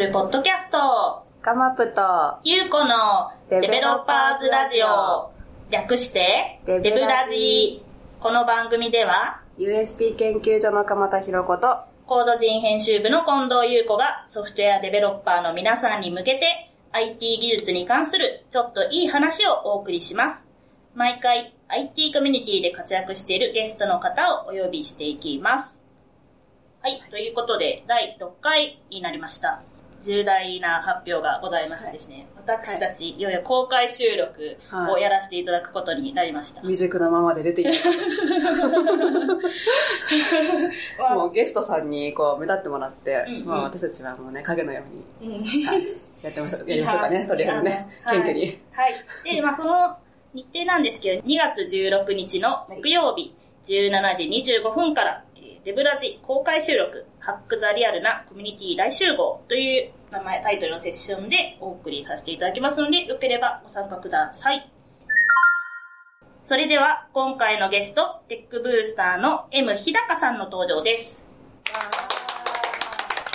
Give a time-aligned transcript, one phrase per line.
[0.00, 2.00] るポッドキャスト、カマプと。
[2.42, 5.30] ゆうこのデベロッパーズラジオ、
[5.68, 7.82] 略してデブラジ。
[8.18, 20.48] この番組では、USP 研究所の鎌田博子とコード人編集部の近藤優子がソフトウェアデベロッパーの皆さんに向けて IT 技術に関するちょっといい話をお送りします。
[20.94, 25.78] 毎回 IT コミュニティで活躍しているゲストの方をお呼びしていきます。
[26.80, 29.60] はい、ということで第6回になりました。
[30.02, 33.20] 重大な発表がございましてですね、私たちい。
[33.20, 34.56] よいよ公開収録
[34.90, 36.62] をやらせていただくことになりました。
[36.62, 37.70] 未熟なままで出ていた。
[41.14, 43.44] もうゲストさんにこう目立ってもらって、うんうん。
[43.46, 44.82] まあ私たちはもうね、影のよ
[45.20, 45.44] うに、うん。
[45.44, 45.86] はい、
[46.22, 46.70] やってましょう。
[46.70, 48.18] やりましょうかね、とりあえずね、はい。
[48.18, 48.58] 謙虚に。
[48.72, 48.94] はい。
[49.24, 49.96] で、まあその
[50.32, 54.24] 日程なんですけど、2月16日の木曜日、17時
[54.62, 55.29] 25分から、えー
[55.62, 64.72] デブラジ公開収録、ハックザリアルなコミュニティ大集合という名前、タイトルのセッションでお送りさせていただきますので、よければご参加ください。
[66.46, 71.26] それでは、今回のゲスト、テックブースターの M 日高さんの登場です。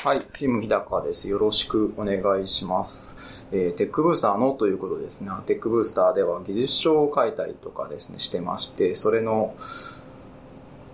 [0.04, 1.30] はい、フィム日高です。
[1.30, 3.46] よろしくお願いします。
[3.52, 5.30] えーテックブースターのということですね。
[5.46, 9.56] テックブースターでは技術書を書いたりとかですね、してまして、それの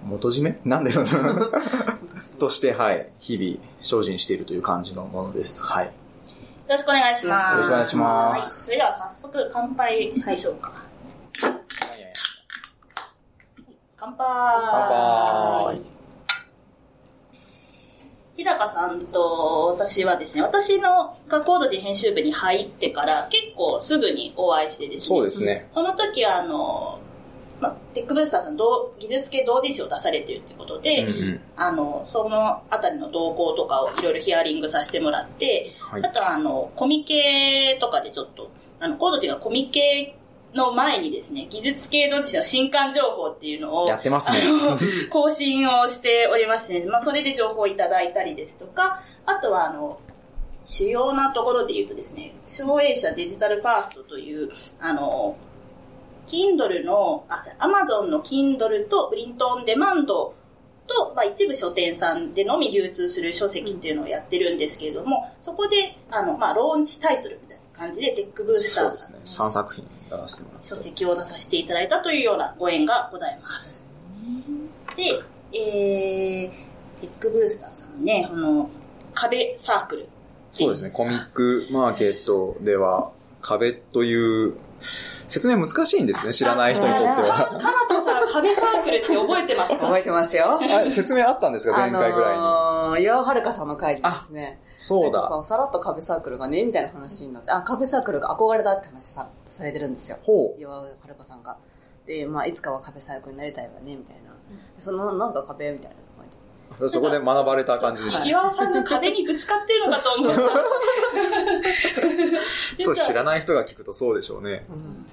[0.06, 0.60] 元締め？
[0.66, 1.50] なんだろうな。
[2.40, 5.64] として、はい、日々精進しているという感じのものです。
[5.64, 5.86] はい。
[5.86, 5.92] よ
[6.70, 7.52] ろしくお願いします。
[7.52, 10.72] よろしくお願いしまはいすそれでは早速乾杯しましょうか。
[13.98, 15.82] 乾杯乾杯。
[18.38, 25.08] 日高さんと私はですね、私のがコード人編集部に入ってから結構すぐにお会いしてですね。
[25.08, 25.70] そうですね。
[25.74, 27.01] その時はあの、
[27.62, 40.16] まあ、テックブースターさん同技術系同人誌を出されてるってことで、うんうんあの、そのあたりの動向とかをいろいろヒアリングさせてもらって、はいあとはあの、コミケとかでちょっと、あの、コード人がコミケ
[40.56, 44.42] の前にですね、技術系同人誌の新刊情報っていうのを、やってますね。
[45.12, 50.00] 更新をしておりましてね、まあ、それで情報をいただいたりですとか、あとは、あの、
[50.66, 55.36] 主要なところで言うとですね、省営者デジタルファーストという、あの、
[56.32, 60.34] Kindle の、あ、Amazon の Kindle とプリントオンデマンド
[60.88, 69.20] と、まあ、一部書店さんでのみ流通する書籍っていうのをやってるんですけれども、そこで、あの、まあ、ローンチタイトルみたいな感じで、テックブースターさんね。
[69.26, 70.68] 3作品出させてもらって。
[70.68, 73.84] 書籍を出させていただいたというようなご縁がございます。
[74.96, 75.22] で、
[75.54, 76.52] えー、
[77.02, 78.70] テックブースターさんね、あの、
[79.14, 80.08] 壁サークル。
[80.52, 80.92] そうですね。
[80.92, 83.12] コミックマーケットでは、
[83.42, 86.34] 壁という、説明難しいんですね。
[86.34, 87.58] 知らない人にとっては。
[87.60, 89.86] かなとさん、壁サークルって覚えてますか？
[89.86, 90.60] 覚えてますよ。
[90.62, 92.38] あ説明あったんですか前回ぐらいに。
[92.38, 94.60] あのー、岩尾はるかさんの会でですね。
[94.76, 95.28] そうだ。
[95.28, 100.18] ささらっと壁サークルがね、みたいな話になって、あ、壁サークルが憧れだって話さされてるんですよ。
[100.24, 100.62] ほう。
[100.62, 101.58] 岩尾はるかさんが。
[102.08, 104.32] で、まあ、いつかは壁サークルになりたいわね、みたいな。
[104.80, 105.98] その、なんか壁みたいな
[106.88, 108.26] そこで学ばれた感じでした。
[108.26, 110.42] 岩尾さんが壁にぶつかってるのかと思った。
[112.84, 114.66] そう、知らない人が聞くとそうでしょうね。
[114.70, 115.06] うん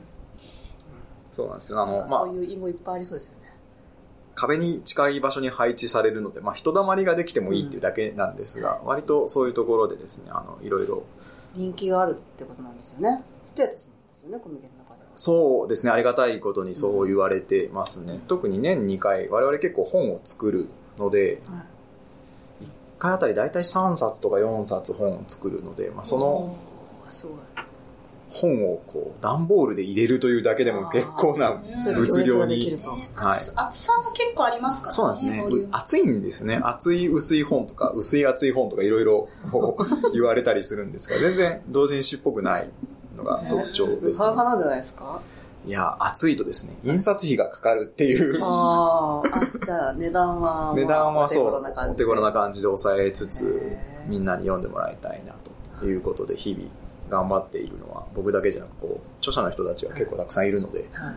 [1.38, 1.80] そうなんですよ。
[1.80, 3.52] あの、まあそう、いう隠語いっぱいありそうですよね。
[4.34, 11.04] 壁に近い場所に配置されるので、まあ、人だまりができてもいいっていうだけなんですが、割とそういうところでですね、あの、いろいろ、
[11.54, 13.22] 人気があるってことなんですよね。
[13.46, 15.10] ステータスなんですよね、コミケの中では。
[15.14, 18.20] そうですね、ありがたいことにそう言われてますね。
[18.26, 21.62] 特に年2回、我々結構本を作るので、はい
[22.98, 26.56] 1回あたり大体3冊とか4冊本を作るので、まあ、その。
[28.30, 31.52] 本をこう、段ボールで入れるというだけでも結構な
[31.94, 32.78] 物量に。
[32.82, 34.96] とはい厚厚さも結構ありますからね。
[34.96, 35.68] そうなんですねボリュー。
[35.68, 36.60] ム熱いんですね。
[36.62, 42.68] 熱い薄い本とか、薄い熱い本とかいろいろこう 言われたりするんですが、全然同人誌っぽくない
[43.16, 44.32] のが特徴です、ねハ。
[44.32, 45.22] ーハなんじゃないですか？
[45.66, 48.38] いや、熱いとですね、印刷費がかかるっていう。
[48.42, 52.04] あーあ、じゃあ値段は、値段はそう、お手頃な感じで。
[52.04, 53.76] お手頃な感じで抑えつつ
[54.06, 55.34] みんなに読んでもらいたいな
[55.80, 56.70] ということで、日々
[57.08, 61.16] 頑張っているのは、僕だけじゃなく、こう、著者の人たちが結構たくさんいるので、はい。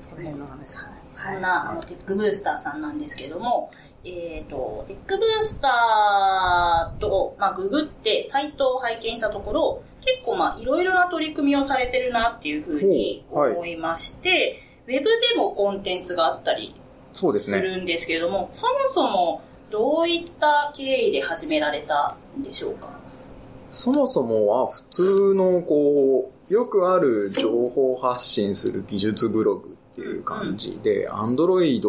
[0.00, 0.78] その辺の話。
[1.10, 3.70] そんな、あの、テックブースターさんなんですけども、
[4.04, 14.56] えっ、と、テックブースターと、まあ、ググってサイトを拝見したところ、結構まあ、いろいろな取り組みをされてるなっていうふうに思いまして、
[14.86, 16.74] ウェブでもコンテンツがあったり
[17.10, 17.58] そうですね。
[17.58, 22.90] するんですけれども、そもそもどういった経緯で始められたんでしょうか？
[23.72, 31.80] そもそもは普通のこう、よくある情報発信する技術ブログっていう感じで、Android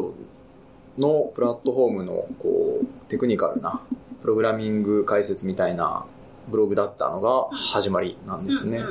[0.97, 3.81] のプラットフォームのこう、テクニカルな
[4.21, 6.05] プログラミング解説みたいな
[6.47, 8.83] ブログだったのが始まりなんですね。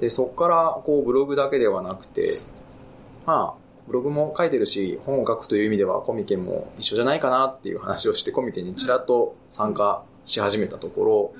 [0.00, 2.30] で、そこから、こう、ブログだけではなくて、
[3.26, 11.34] まあ、ブログも書いてるし、本を書くという意味ではコミケも一緒じゃないかなっていう話をして、コミケにちらっと参加し始めたところ、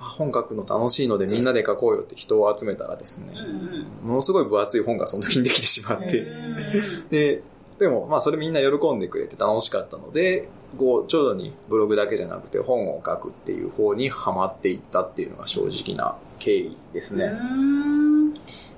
[0.00, 7.08] 本書くの楽しいのでみんなで書こうよって人を集めたらですね、うんものすごい分厚い本がその時にできてしまって、うん。
[7.10, 7.42] で、
[7.80, 17.24] でも、まあ、それみんな喜んでくれて楽しかったので、こう、徐々にブログだけじゃなくて本を書くっていう方にハマっていったっていうのが正直な経緯ですね。
[17.24, 18.34] うーん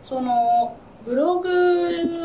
[0.08, 1.48] その、ブログ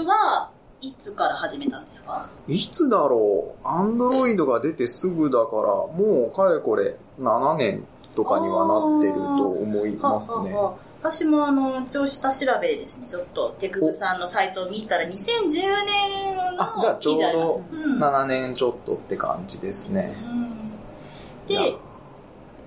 [0.05, 0.51] は
[0.81, 2.29] いつから始めたんですか？
[2.47, 3.67] いつだろう？
[3.67, 7.83] アンドロイドが出てすぐだから、もうかれこれ7年
[8.15, 10.53] とかにはなってると思いますね。
[10.53, 15.11] ははは私もあの、一応下調べですね、ちょっと、テクブさんのサイトを見たら、2010
[15.85, 17.97] 年のあ、じゃあちょうどうん。
[17.97, 20.09] 7年ちょっとって感じですね。
[20.25, 20.71] うん。
[21.47, 21.77] で、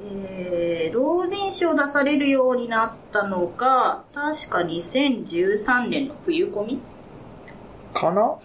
[0.03, 6.79] えー、同人誌を出されるようになったのが、確か2013年の冬コミ
[7.93, 8.37] かな？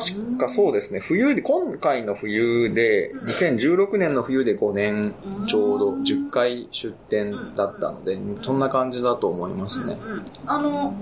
[0.00, 1.00] 確かそうですね。
[1.00, 5.14] 冬で、今回の冬で、うん2016年の冬で5年
[5.46, 9.98] ちょうどうん10回出展だったので、そんな感じだと思いますね。
[10.02, 10.94] うんうんあの、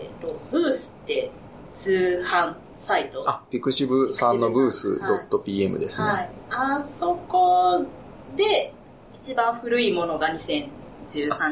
[0.00, 1.30] えっ、と、ブースって
[1.72, 3.22] 通販サイト？
[3.28, 5.00] あ、ピクシブさんのブース
[5.44, 6.08] .pm ですね。
[6.08, 6.30] はい。
[6.50, 7.84] あそこ
[8.36, 8.72] で、
[9.20, 10.68] 一番古いものが2013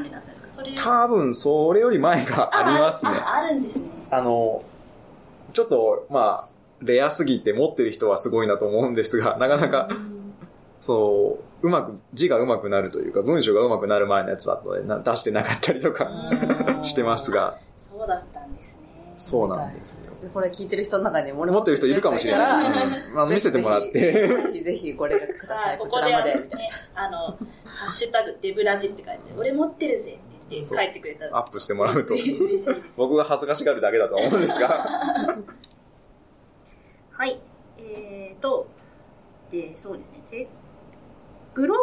[0.03, 0.51] 年だったんですか？
[0.55, 3.11] それ多分、それより前がありますね。
[3.13, 3.85] ああるんですね。
[4.11, 4.63] あの、
[5.53, 6.49] ちょっと、まあ、
[6.81, 9.89] レアすぎて持ってる人はすごいなと思うんですが、なかなか、
[10.81, 16.09] そう、うまく、字がうまくなるというか、文章がうまくなる前のやつだったので、な出してなかったりとか
[16.83, 18.89] してますが、そうだったんですね。
[19.19, 19.99] そうなんですよ。
[20.23, 22.41] でこれ聞いてる人の中にも俺持ってる人いるかもしれない。
[22.41, 24.53] からうんまあ、 見せてもらっぜて。
[24.53, 25.79] ひぜひご連絡くださはいい。
[25.79, 27.19] こちらまで、みたいね、あの、
[27.65, 32.15] ハッシュタグデブラジって書いて、俺持ってるぜって言って書いてくれたんですアップしてもらうと。
[32.97, 34.87] 僕が恥ずかしがるだけだと思うんですが。
[37.19, 37.41] はい。
[37.79, 38.69] えーと、
[39.51, 40.23] で、そうですね。
[40.31, 40.49] で
[41.53, 41.81] ブログ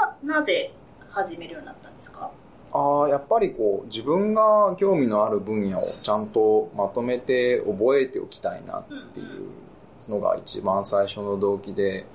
[0.00, 0.72] はなぜ
[1.10, 2.30] 始めるようになったんですか？
[2.72, 12.06] ああ、やっぱりこう、自分が興味のある分野をちゃんとまとめて覚えておきたいなっていうのが一番最初の動機で、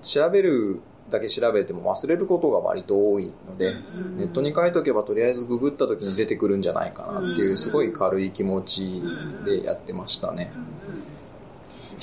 [0.00, 3.76] 調べるだけ調べても忘れることが割と多いので、
[4.16, 9.02] ネットに書いとけばとりあえずググった時に出てくるんじゃないかなっていうすごい軽い気持ち
[9.44, 10.54] でやってましたね。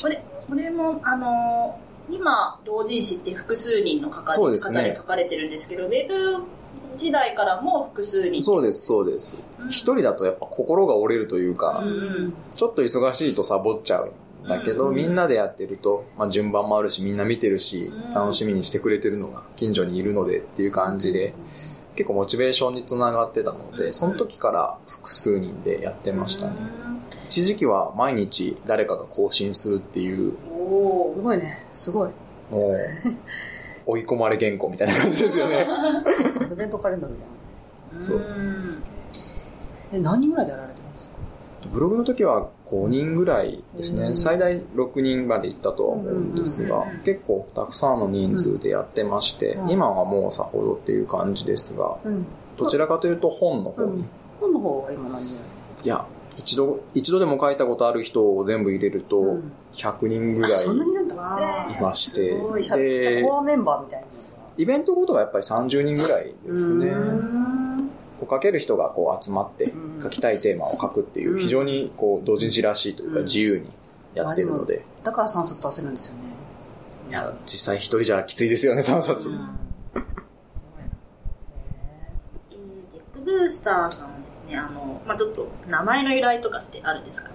[0.02, 6.44] これ、これも、あのー今、同人誌って複数人の書かそうですね方で書かれてるんですけど、ウェブ
[6.96, 8.44] 時代からも複数人。
[8.44, 9.42] そうです、そうです。
[9.70, 11.92] 一人だとやっぱ心が折れるというかうん、う
[12.28, 12.34] ん。
[12.56, 14.14] ちょっと忙しいとサボっちゃう
[14.46, 21.34] んだけど、うんみんなでやってると、まあ順番もあるし、みんな見てるしうん、楽しみにしてくれてるのが近所にいるのでっていう感じで、
[21.96, 26.56] 結構モチベーションにつながってたので、その時から複数人でやってましたね。
[27.28, 31.66] 一時期は毎日誰かが更新するっていう、おーすごいね。
[31.74, 32.10] すごい。
[32.52, 32.78] もう、
[33.92, 35.66] 追い込まれ原稿みたいな感じですよね。
[36.42, 37.28] アドベントカレンダーみたい
[37.98, 38.02] な。
[38.02, 38.84] そううん
[39.94, 41.16] え、何人ぐらいでやられてるんですか？
[41.72, 44.08] ブログの時は5人ぐらいですね。
[44.08, 52.26] うん最大6人まで行ったとは思うんですがうん、結構たくさんの人数でやってましてう、ん今はもうさほどっていう感じですが、うん。
[52.58, 54.10] どちらかというと本の方にうん。
[54.42, 55.36] 本の方は今何人
[55.84, 56.06] いや、
[56.38, 61.16] 一度、一度でも書いたことある人を全部入れるとうん、100人ぐらいあそんなにいるんだ。
[61.16, 61.40] わ
[61.78, 64.08] いましてすごい、じゃあでコ、アメンバーみたいな。
[64.58, 66.88] イベントごとはやっぱり30人ぐらいですね。
[66.88, 67.90] うん
[68.20, 73.70] こう書ける人がこう集まってうん書きたいテーマを書くっていううん非常にこう同人誌らしいというかうん自由に
[74.14, 76.22] やってるので、だから3冊出せるんですよね。
[77.10, 79.28] いや、実際一人じゃきついですよね、3冊。
[79.28, 80.06] うんえー
[82.94, 84.15] テックブースターさん
[84.48, 87.32] ね、あの、まあちょっと名前の由来とかってあるんですか？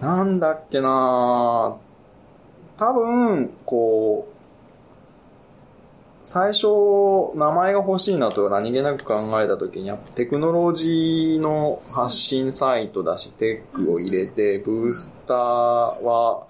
[0.00, 1.76] なんだっけな。
[2.76, 4.34] 多分、こう、
[6.26, 6.66] 最初、
[7.36, 16.46] 名前が欲しいなと何気なく考えた時に、やっぱテクノロジーの発信サイトだし、テックを入れて、ブースターは、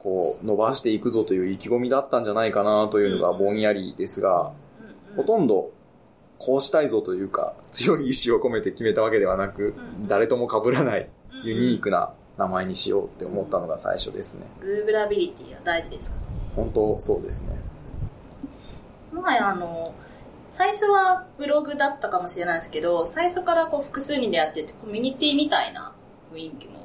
[0.00, 4.52] こう、伸ばしていくぞという意気込みだったんじゃないかなというのがぼんやりですが、
[5.16, 5.70] ほとんど、
[6.38, 11.08] こうしたいぞというか、強い意志を込めて決めたわけではなく、うん誰とも被らない、
[11.42, 11.84] ユニーク。
[11.84, 14.46] クな名前にしようって思ったのが最初ですね。
[14.60, 16.16] グーグラビリティは大事ですか？
[16.54, 17.56] 本当そうですね。
[19.12, 19.82] 前あの、
[20.50, 25.92] 最初はブログだったかもしれないですけど、最初からこう複数人でやってて、コミュニティみたいな
[26.32, 26.75] 雰囲気も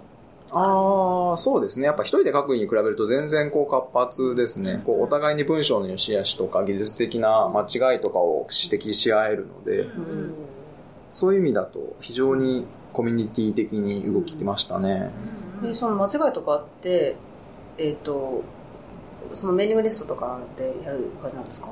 [0.53, 1.85] ああ、そうですね。
[1.85, 4.81] やっぱ一人で書くに比べると全然こう活発ですね。
[4.85, 7.61] こうお互いに文章の良し悪しとか技術的な間
[7.93, 10.33] 違いとかを指摘し合えるので、うん。
[11.11, 15.11] そういう意味だと非常にコミュニティ的に動きてましたね。
[15.61, 17.15] で、その間違いとかあって、
[17.77, 18.43] えっ、と、
[19.33, 21.69] そのメーリングリストとかでやる感じなんですか？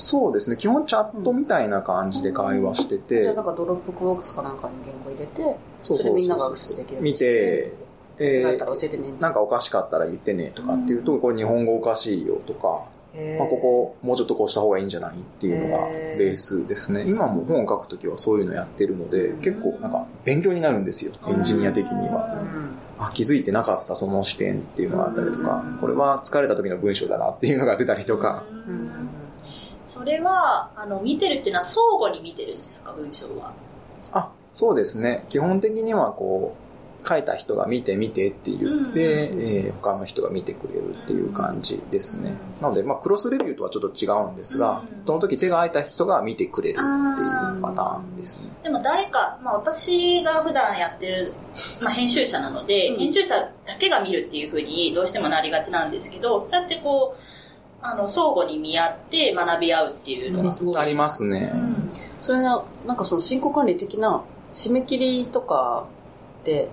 [0.00, 0.56] そうですね。
[0.56, 7.72] 基本チャットみたいな感じで会話してじてゃあなん、かドロップボックスかなんかに原稿入れて、そうそれみんながアクセスできる見て、
[8.24, 9.08] 違ったら教えてね。
[9.08, 12.84] ー、なんかおかしかったら言ってねとかっていうと、これ日本語おかしいよとか、
[13.38, 17.04] まあ、ここもうちょっとこうした方がいいんじゃないっていうのがベースですね。
[17.06, 22.40] 今も本を書くときはそういうのやってるので、結構なんか勉強になるんですよ、エンジニア的には。
[22.42, 22.68] うん
[23.00, 28.42] あ、気づいてなかったその視点っていうのがあったりとか、これは疲れた時の文章だなっていうのが出たりとか、
[29.86, 33.52] それは、あの、見てるっていうのは相互に見てるんですか、文章は？
[34.10, 35.26] あ、そうですね。
[35.28, 36.67] 基本的にはこう、
[37.06, 39.40] 書いた人が見て見てって言って、うん。
[39.40, 42.34] えー他の人が見てくれるっていう感じですね。
[42.60, 45.06] なので、まあ、クロスレビューとはちょっと違うんですが、うん。
[45.06, 48.48] その時手が空いた人が見てくれるっていうパターンですね。
[48.62, 51.34] でも誰か、まあ私が普段やってる、
[51.80, 52.98] まあ編集者なので、うん。
[52.98, 57.20] 編集者だけが見るっていうふうにどうしてもなりがちなんですけど、そうやってこう、
[57.80, 61.52] あの、相互に見合って学び合うっていうのがすごくありますね。
[61.54, 61.90] うん。
[62.20, 65.86] それは、なんかその進行管理的な締め切りとか
[66.42, 66.68] で、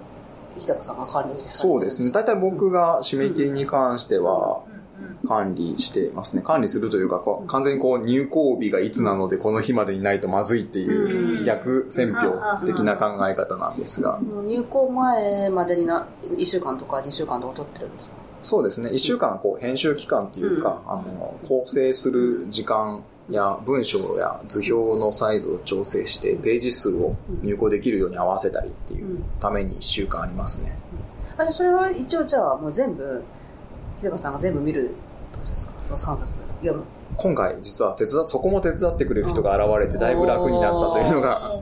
[0.59, 2.11] 日高さんが管理そうですね。
[2.11, 4.61] 大体僕が締め切りに関しては
[5.27, 6.41] 管理してますね。
[6.43, 12.31] 管理するというか、完全にこう入校日がいつなのでこの日までにないとまずいっていううん逆選票
[12.65, 18.17] 的な考え方なんですが、入校前までにな、1週間とか2週間とか取ってるんですか？
[18.41, 18.91] そうですね。
[18.91, 30.77] 一週間こう編集期間というか、あの、構成する時間や文章や図表のサイズを調整してページ数を入稿できるように合わせたりっていうために一週間ありますね。
[31.37, 33.23] あれ、それは一応じゃあもう全部、
[34.01, 35.73] 日高さんが全部見るってことですか？
[35.83, 36.83] その3冊読む。
[37.17, 41.59] 今回実は手伝っ、そこも手伝ってくれる人が現れてだいぶ楽になったというのが、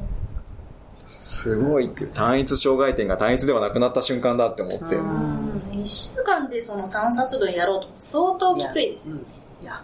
[1.06, 9.16] すごいっていう単一障害点が単一ではなくなった瞬間だって思って、うん一週間でその3冊分やろうと相当きついですよ。
[9.16, 9.26] うん
[9.62, 9.82] いや、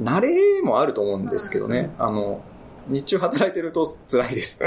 [0.00, 2.40] 慣れもあると思うんですけどね、あの、
[2.88, 4.58] 日中働いてると辛いです。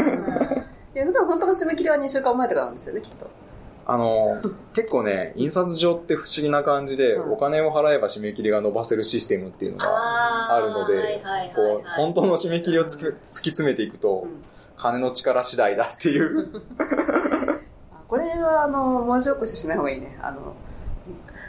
[0.96, 3.30] いや、でも本当の締め切りは2週間前とかなんですよね、きっと。
[3.86, 4.42] あの、
[4.74, 11.22] 結構ね、印刷所って不思議な感じで、うんお金を払えば締め切りが伸ばせるシステムっていうのがああるので、
[11.56, 16.62] こう、本当の締め切りを突き詰めていくと、うん金の力次第だっていう。
[17.92, 20.18] あこれは、あの、文字起こししない方がいいね。
[20.22, 20.56] あの、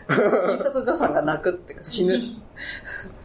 [0.53, 2.21] 印刷所さんが泣くっていうか死ぬ。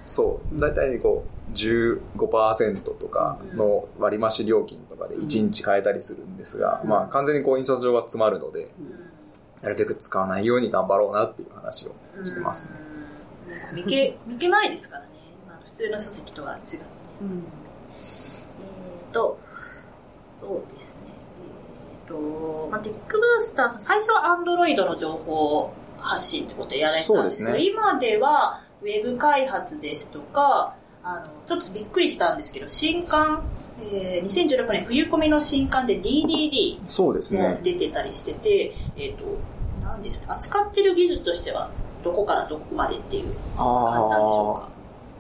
[0.10, 0.60] そう。
[0.60, 8.72] だいたいこう、15%とかの割増料金とかで1日変えたりするんですが、うんまあ完全にこう印刷所が詰まるので、
[9.62, 11.92] なるべく使わないように頑張ろうなっていう話を
[12.26, 12.72] してますね。
[13.74, 15.08] 見け、見けないですからね。
[15.48, 16.78] まあ、普通の書籍とは違って。
[17.22, 17.44] うん
[18.62, 19.40] えーと、
[20.42, 21.14] そうですね。
[22.08, 33.44] えーと、まあ、テックブースターさん、最初は Android の情報発信ってことでやられてたんですけど、ね今ではウェブ開発ですとか、あの、ちょっとびっくりしたんですけど、新刊、
[33.80, 37.60] えー、2016年冬コミの新刊で DDD そうですもね。
[37.64, 39.26] 出てたりしてて、えっ、と、
[39.82, 41.70] なんでしょうね、扱ってる技術としては、
[42.04, 44.70] どこからどこまでっていう感じなんでしょうか？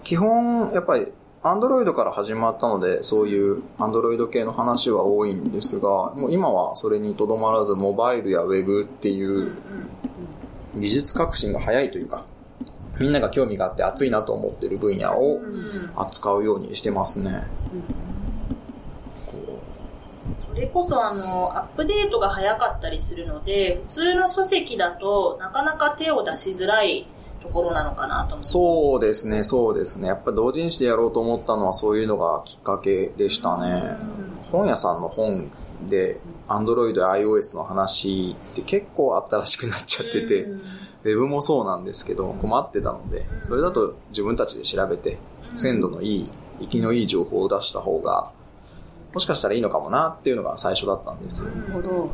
[0.03, 1.07] 基本、やっぱり、
[1.41, 9.53] アンドロイドから始まったので、そういうアンドロイド系の話は多いんですが、もう今はそれにとどまらず、モバイルやウェブっていう
[10.75, 12.25] 技術革新が早いというか、
[12.99, 15.41] みんなが興味があって熱いなと思ってる分野を
[15.95, 17.43] 扱うようにしてますね。
[20.49, 27.07] それこそあの、アップデートが早かったりするので、普通の書籍だとなかなか手を出しづらい
[27.41, 28.43] ところなのかなと思って。
[28.43, 30.09] そうですね、そうですね。
[30.09, 33.95] やっぱ同人誌でやろうと思ったのはそういうのがきっかけでしたね。
[34.51, 35.49] 本屋さんの本
[35.87, 40.61] で、Android や iOS の話って結構新しくなっちゃってて、うん
[41.03, 45.17] ウェブもそうなんですけど、困ってたので、それだと自分たちで調べて、
[45.55, 48.31] 鮮度のいい、生きのいい情報を出した方が、
[49.13, 51.49] もしかしたらいいのかもなっていうのが最初だったんですよ。
[51.49, 52.09] なるほど。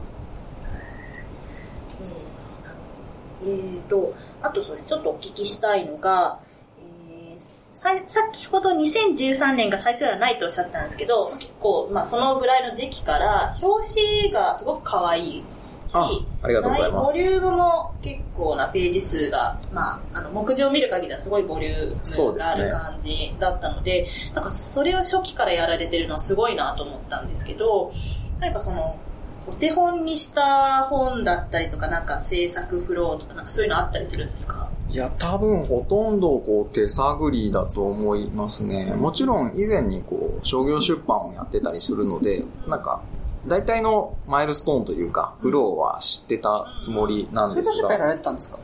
[3.44, 6.39] えーと、あとそれちょっとお聞きしたいのが、
[6.80, 15.44] えーささっきほど2013年が最初ではないとおっしゃったんですけど、結構、まあそのぐらいの時期から、表紙がすごく可愛い
[15.88, 16.10] し、あ
[16.44, 27.92] ありがとうございますボリュームも結構なページ数が、まあ、あの、目次を見る限りではすごいボリュームがある感じだったので、なんかそれを初期からやられてるのはすごいなと思ったんですけど、
[28.39, 29.00] なんかその、
[29.48, 34.68] お手本にした本だったりとか、なんか制作フローとか、なんかそういうのあったりするんですか？
[34.89, 38.96] いや、多分ほとんどこう手探りだと思いますね。
[38.96, 43.04] もちろん以前にこう商業出版をやってたりするので、なんか
[43.48, 48.58] 大体のマイルストーンというか、フローは知ってたつもりなんですそれと出版やらが、れてたんですか？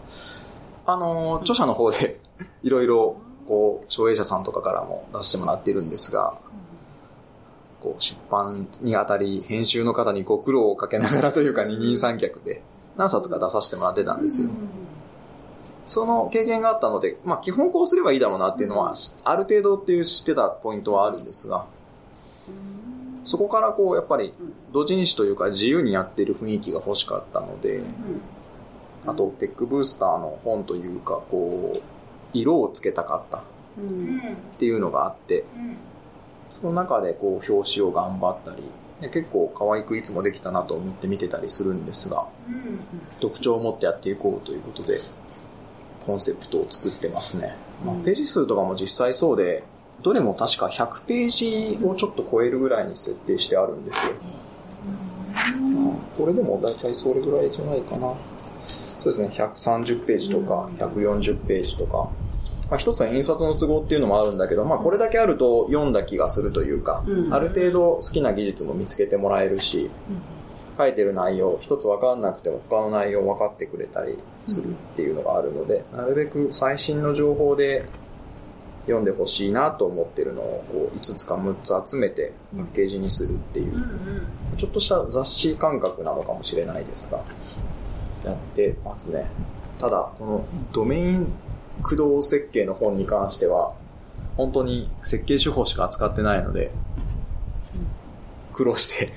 [0.87, 2.19] あの、著者の方で
[2.63, 3.15] いろいろ
[3.47, 6.33] こう、障害者さんとかからも出してもらってるんですが、
[7.79, 12.61] こう出版にあたり、編集の方にご苦労をかけながらというか二人三脚で
[12.95, 14.49] 何冊か出させてもらってたんですよ。
[15.83, 21.65] その経験があったので、まあ基本こうすればいいだろうなっていうのは、ある程度っていう知ってたポイントはあるんですが、
[23.23, 24.33] そこからこう、やっぱり、
[24.73, 27.83] 同人誌というか自由にやってる雰囲気が欲しかったので、
[29.05, 31.79] あと、テックブースターの本というか、こう、
[32.33, 33.41] 色をつけたかったっ。
[34.57, 35.77] ていうのがあって、うん。
[36.61, 38.63] その中でこう、表紙を頑張ったり、
[39.01, 42.79] で結構可愛くいつもできたなと思って見てたりするんですが、うん。
[43.19, 44.93] 特徴を持ってやっていこうということで、
[46.05, 47.55] コンセプトを作ってますね。
[47.85, 49.63] まあ、ページ数とかも実際そうで、
[50.01, 54.13] どれも確か100ページをちょっと超えるぐらいに設定してあるんですよ。
[54.35, 54.41] うん
[56.17, 58.13] これでも大体それぐらいじゃないかな。
[58.67, 62.09] そうですね、130ページとか、140ページとか。
[62.69, 69.89] まあ、一つは印刷の都合っていうのもあるんだけど、まあ、これだけあると読んだ気がするというか、うんある程度好きな技術も見つけてもらえるし、
[70.77, 77.85] 書いてる内容、一つ分かんなくても他の内容分かってくれたりするっていうのがあるので、なるべく最新の情報で
[78.81, 83.73] 読んでほしいなと思ってるのをこう5つか6つ集めてパッケージにするっていう、
[84.57, 87.23] ちょっとした雑誌感覚なのかもしれないですが、
[88.25, 89.27] やってますね。
[89.77, 91.33] ただ、このドメイン
[91.83, 93.73] 駆動設計の本に関しては、
[94.37, 96.71] 本当に設計手法しか扱ってないので、
[98.53, 99.13] 苦労して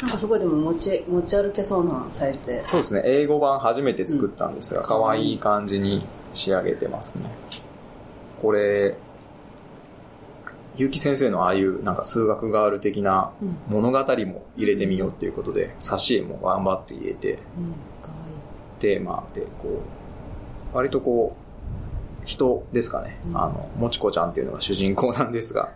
[0.00, 2.66] なんかすごいでも持ち、持ち歩けそうなサイズで。
[2.66, 7.30] そうですね、英語版初めて作ったんですが、可愛い感じに仕上げてますね。
[8.40, 8.96] これ、
[10.76, 13.32] 結城先生のああいうなんか数学ガール的な
[13.68, 17.38] 物語も入れてみようっていうことで、挿絵も頑張って入れて。
[18.80, 19.82] テーマでこ
[20.72, 23.20] う、割とこう、人ですかね。
[23.34, 25.72] あの、もちこちゃんっていうのが主人公なんですが、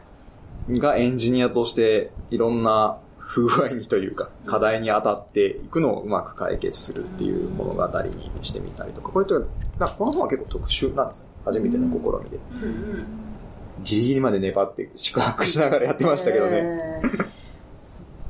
[0.70, 9.40] がエンジニアとしていろんな不具合にというか、課題に当たっていくのをうまく解決するっていう物語にしてみたりとか、これと、
[9.98, 11.27] この本は結構特殊なんですよ。
[11.44, 12.38] 初めての試みで。
[13.83, 17.00] ギリギリまで粘って宿泊しながらやってましたけどね。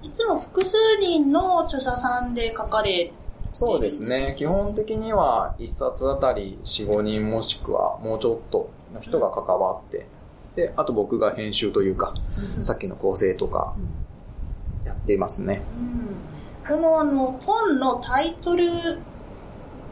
[0.02, 3.12] いつも複数人の著者さんで書かれ
[3.54, 4.34] そうですね。
[4.36, 10.06] 基本的には一冊あたり4、5人もしくはもうちょっとの人が関わって、
[10.56, 12.14] で、あと僕が編集というか、
[12.62, 13.74] さっきの構成とか、
[14.84, 15.62] やっていますね。
[16.66, 18.98] このあの本のタイトル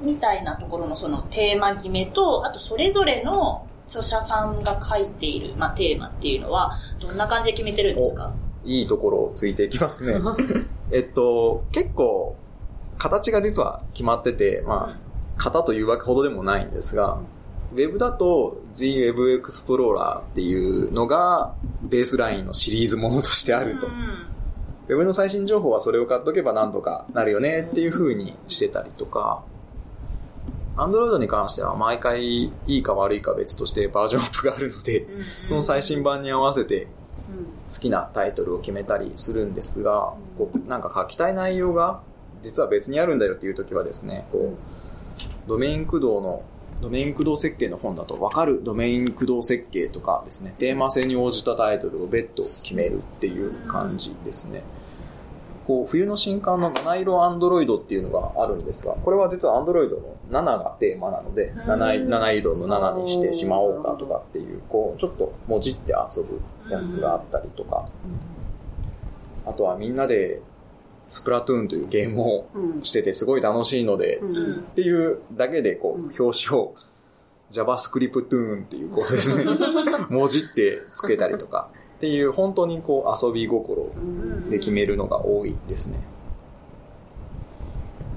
[0.03, 8.33] みたいなところのそのテーマ決めと、あとそれぞれの著者さんが書いている、まあ、テーマっていうのは、どんな感じで決めてるんですか？
[8.65, 10.15] いいところをついていきますね。
[10.93, 12.37] えっと、結構、
[12.99, 17.19] 形が実は決まってて、まあ、型というわけほどでもないんですが、
[17.73, 20.55] ウェブだと The Web Explorer ってい
[20.87, 23.87] うのがベースラインのシリーズものとしてあると。
[23.87, 23.93] うん
[24.89, 29.43] ウェブの最新情報はそれを買っとけばなんとかなるよねっていう風にしてたりとか、
[30.77, 35.07] Android に関しては毎回いいか悪いか別としてバージョンアップがあるので、
[35.49, 36.89] その最新版に合わせて
[37.73, 42.01] 好きなタイトルを決めたりするんですが、こうなんか書きたい内容が
[42.43, 46.43] 実は別にあるんだよっていう時はですね、こう、ドメイン駆動の、
[46.81, 54.65] ドメイン駆動設計の本だと分かるドメイン駆動設計とかですね、テーマ性に応じたタイトルを別途決めるっていう感じですね。
[55.67, 67.89] こう、冬の新刊の七色アンドロイドっていうのがあるんですが、これは実はアンドロイドの7がテーマなので、七い七色の7にしてしまおうかとかっていう、こう、ちょっともじって遊ぶやつがあったりとか、
[69.47, 70.41] あとはみんなで
[71.09, 72.83] スプラトゥーンというゲームをうん。
[72.83, 76.75] しててすごい楽しいので、っていうだけでこう、表紙を
[77.51, 79.45] JavaScript っていうこうですね、
[80.09, 81.69] 文字ってつけたりとか、
[82.03, 83.93] っていう本当にこう遊び心
[84.51, 86.01] で決めるのが多いですね。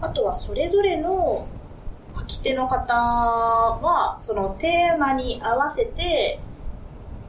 [0.02, 1.48] あとはそれぞれの
[2.16, 6.40] 書き手の方は、そのテーマに合わせて、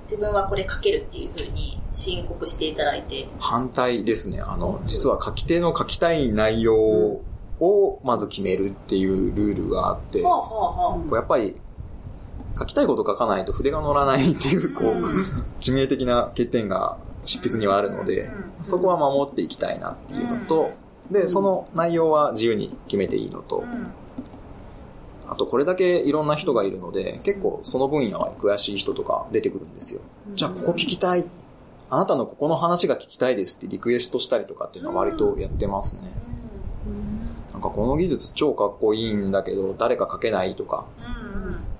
[0.01, 3.29] 自分はこれ書けるっていう風に申告していただいて。
[3.39, 4.41] 反対ですね。
[4.41, 6.75] あの、実は書き手の書きたい内容
[7.61, 11.55] をまず決めるっていうルールがあって、やっぱり
[12.59, 15.05] 書きたいこと書かないと筆が乗らないっていう、こう、
[15.61, 18.31] 致命的な欠点が執筆にはあるので、
[18.63, 20.71] そこは守っていきたいなっていうのと、
[21.11, 23.93] で、その内容は自由に決めていいのと、うん。
[25.29, 30.01] あとこれだけいろんな人がいるので、結構その分野は詳しい人とか出てくるんですよ。
[30.35, 31.27] じゃあここ聞きたい。
[31.89, 36.03] あなたのここの話が聞きたいですってリクエストしたりとかっていうのは割とやってますね。
[37.53, 40.87] なんかこの技術超かっこいいんだけど、誰か書けないとか。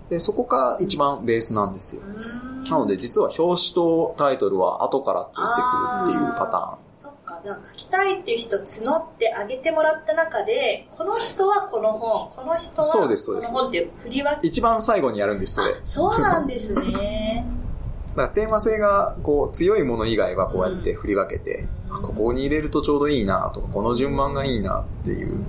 [0.07, 2.03] うんで、そこが一番ベースなんですよ。
[2.03, 5.63] うんなので実は表紙とタイトルは後からついて
[6.09, 14.39] くるっていうパタそっか、じゃあ書きたいっていう人募ってあげてもらった中で、この人はこの本、この人はそうですそうですこの本っていう振り分ーン。
[14.43, 15.75] 一番最後にやるんです、それ。
[15.75, 17.47] だ かそうなんですね。
[18.17, 25.45] らテーマ性がこう強いもの以外はこうやって振り分けて、あここに入れるとちょうどいいなとか、この順番がいいなっていう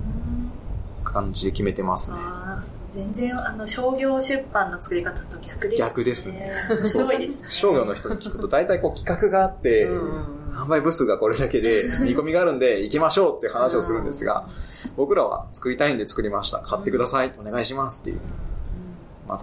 [1.04, 2.16] 感じで決めてますね。
[2.20, 2.47] あー
[2.90, 5.88] 全然あの商業出版の作り方と逆ですね。
[5.88, 6.52] 逆ですね。
[6.70, 7.48] 面白いですね。
[7.50, 14.48] 商業の人に聞くと大体こう企画があって、うん販売部数がこれだけで見込みがあるんで行きましょうって話をするんですが、
[14.96, 16.58] 僕らは作りたいんで作りました。
[16.58, 17.32] 買ってください。
[17.38, 18.20] お願いしますっていう。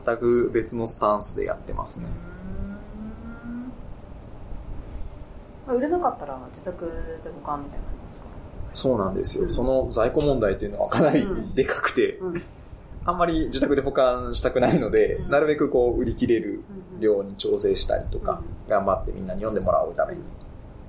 [0.05, 2.07] 全く別のスタンスでやってますね。
[5.65, 6.85] まあ売れなかったら自宅
[7.23, 8.25] で保管みたいになりますか？
[8.73, 9.49] そうなんですよ。
[9.49, 12.43] その在庫問題っていうのはかなりでかくて、うん
[13.05, 16.63] あんまり自宅で保管したくないので、うんなるべくこう売り切れる
[16.93, 20.21] うん量に調整したりとか、頑張ってみんなに読んでもらうために、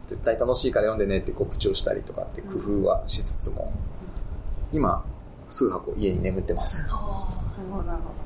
[0.09, 3.73] 絶対楽しいから読んでねって告知をしたりとかって工夫はしつつも、
[4.73, 5.05] 今、
[5.51, 6.87] 数箱家に眠ってます。
[6.89, 7.29] あ
[7.87, 8.17] なるほど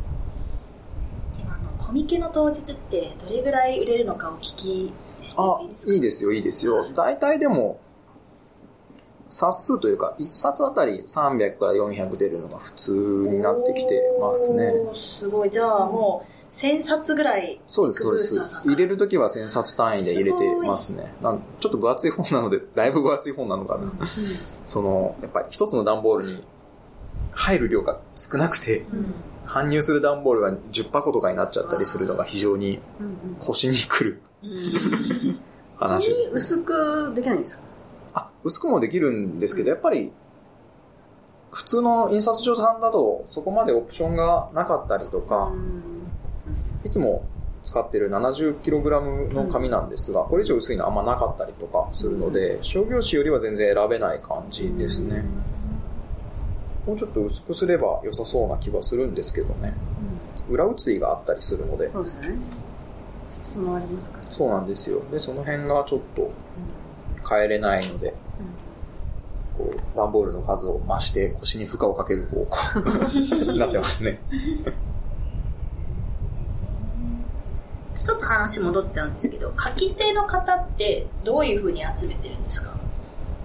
[1.79, 6.93] コミケの当日ってどれぐらい売れるのかお聞きしていいです、かいいですよ、いいですよ。
[6.95, 7.80] 大体でも、
[9.31, 14.73] 冊数というか、1冊あたり300から400出るのが普通になってきてますね。
[14.95, 15.51] すごい。
[15.51, 21.15] じゃあもう1000冊ぐらいそうです、そうです入れるときは1000冊単位で入れてますね。
[21.23, 23.91] なんちょっと分厚い本なので、だいぶ分厚い本なのかな。
[24.65, 26.45] その、やっぱり一つの段ボールに
[27.33, 29.15] 入る量が少なくて、うん
[29.47, 32.79] 搬入する段ボールが10箱とかになっちゃったりするのが非常に
[33.41, 35.41] 腰にくるうん
[35.77, 36.35] 話ですね。
[36.35, 37.63] 薄くできないんですか？
[38.15, 40.13] あ、薄くもできるんですけど、やっぱり、
[41.51, 45.53] 普通の印刷所さんだと、そこまでオプションがなかったりとか、
[46.85, 47.25] いつも
[47.63, 55.25] 使ってる 70kg の紙なんですが、これ以上薄いのあんまなかったりとかするので、商業紙よりは全然選べない感じですね。
[56.87, 59.75] もうちょっと薄くすれば良さそうな気はするんですけどね。
[60.49, 62.39] 裏写りがあったりするので、そうですよね。
[63.29, 64.25] 質もありますから。
[64.25, 65.03] そうなんですよ。
[65.11, 66.31] で、その辺がちょっと
[67.31, 68.15] 変えれないので、
[69.57, 74.21] こう、段ボールの数を増して腰に負荷をかける方向 なってますね。
[78.05, 82.71] ちょっと話戻っちゃうんですけど、書き手の方ってどういう風に集めてるんですか？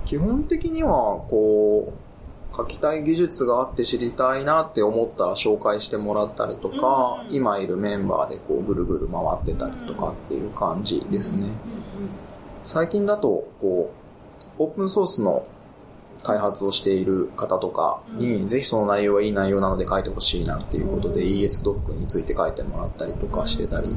[0.06, 0.90] 基本的には、
[1.28, 11.48] こう、書きたい技術があって知りたいなって思ったら紹介してもらったりとか、うん今いるメンバーでこうぐるぐる回ってたりとかっていう感じですね。
[12.66, 13.92] 最近だと、こ
[14.60, 15.46] う、オープンソースの
[16.24, 23.96] 開発をしている方とかに、ぜひその内容はいい内容なので書いてほしいなっていうことで、ES ドックについて書いてもらったりとかしてたり、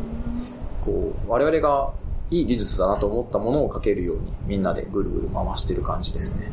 [0.83, 1.93] こう、我々が
[2.31, 6.51] いい技術だなと思ったものを書けるように、みんなでぐるぐる回してる感じですね。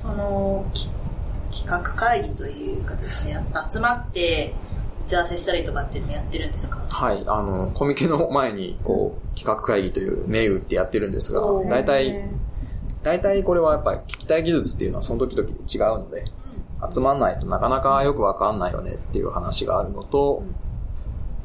[0.00, 0.88] その、き
[1.52, 3.38] 企画会議というかですね、
[3.70, 4.54] 集まって
[5.04, 6.78] 打ち合わせしたりとかっていうのもやってるんですか？
[6.88, 12.30] はい、あの、コミケの前に、こう、企画会議という銘打ってやってるんですが大体、
[13.02, 16.24] 大体これはやっぱり聞きたい技術っていうのはその時々違うので、
[16.92, 20.42] 集まんないとなかなかよくわかんないよねっていう話があるのと、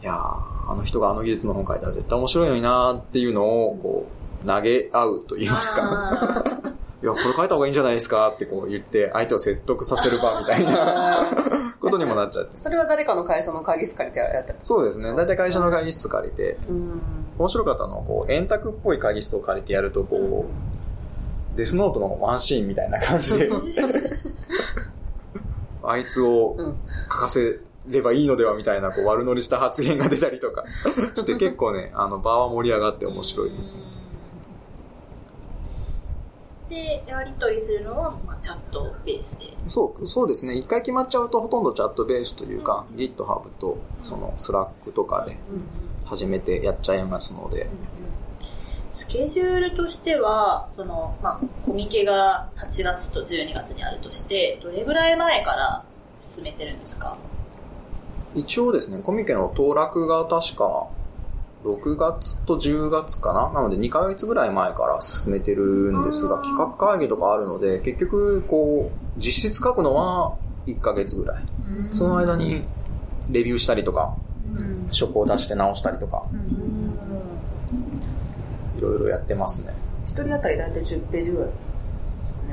[0.01, 4.07] いやーあの人があの技術の本書いたら絶対面白いのになーっていうのを、こ
[4.43, 5.81] う、投げ合うと言いますか。
[5.83, 6.43] あ
[7.03, 11.27] いや、これ書いた方がいいんじゃないですかってこう言って、相手を説得させる場みたいな
[11.81, 12.57] ことにもなっちゃって。
[12.57, 15.13] それは誰かの会社の会議室借りてやってるそうですね。
[15.13, 17.01] 大体会社の会議室借りて、うん。
[17.37, 23.49] 面白かったのは、こう、円卓っぽい会議室を借りてやると、こう、デスノートのワンシーンみたいな感じで、
[25.83, 26.75] あいつをうん。
[27.11, 30.63] 書かせればいいのではみたいな、こう、悪乗りした発言が出たりとか
[31.15, 33.79] して、結構ね、あの、場は盛り上がって面白いですね。
[36.69, 39.53] ーで、やり取りするのは、まあ、チャットベースで。
[39.67, 40.55] そう、そうですね。
[40.55, 45.37] 一回決まっちゃうとほとんどチャットベースというか、GitHub と、その、Slack とかで
[46.15, 47.67] 始めてやっちゃいますので、
[48.91, 55.83] スケジュールとしては、その、まあ、コミケが8月と12月にあるとして、どれぐらい前から
[56.19, 57.17] 進めてるんですか？
[58.35, 60.87] 一応ですね、コミケの当落が確か
[61.63, 63.51] 6月と10月かな？
[63.51, 70.35] なので2ヶ月ぐらい前から進めてるんですが、企画会議とかあるので、結局、こう、実質書くのは
[70.67, 71.43] 1ヶ月ぐらい。
[71.93, 72.63] その間に、
[73.29, 74.15] レビューしたりとか、
[74.55, 74.87] うん。
[74.91, 76.23] 職を出して直したりとか、
[78.77, 79.73] いろいろやってますね。
[80.05, 81.49] 一人当たり大体10ページぐらい。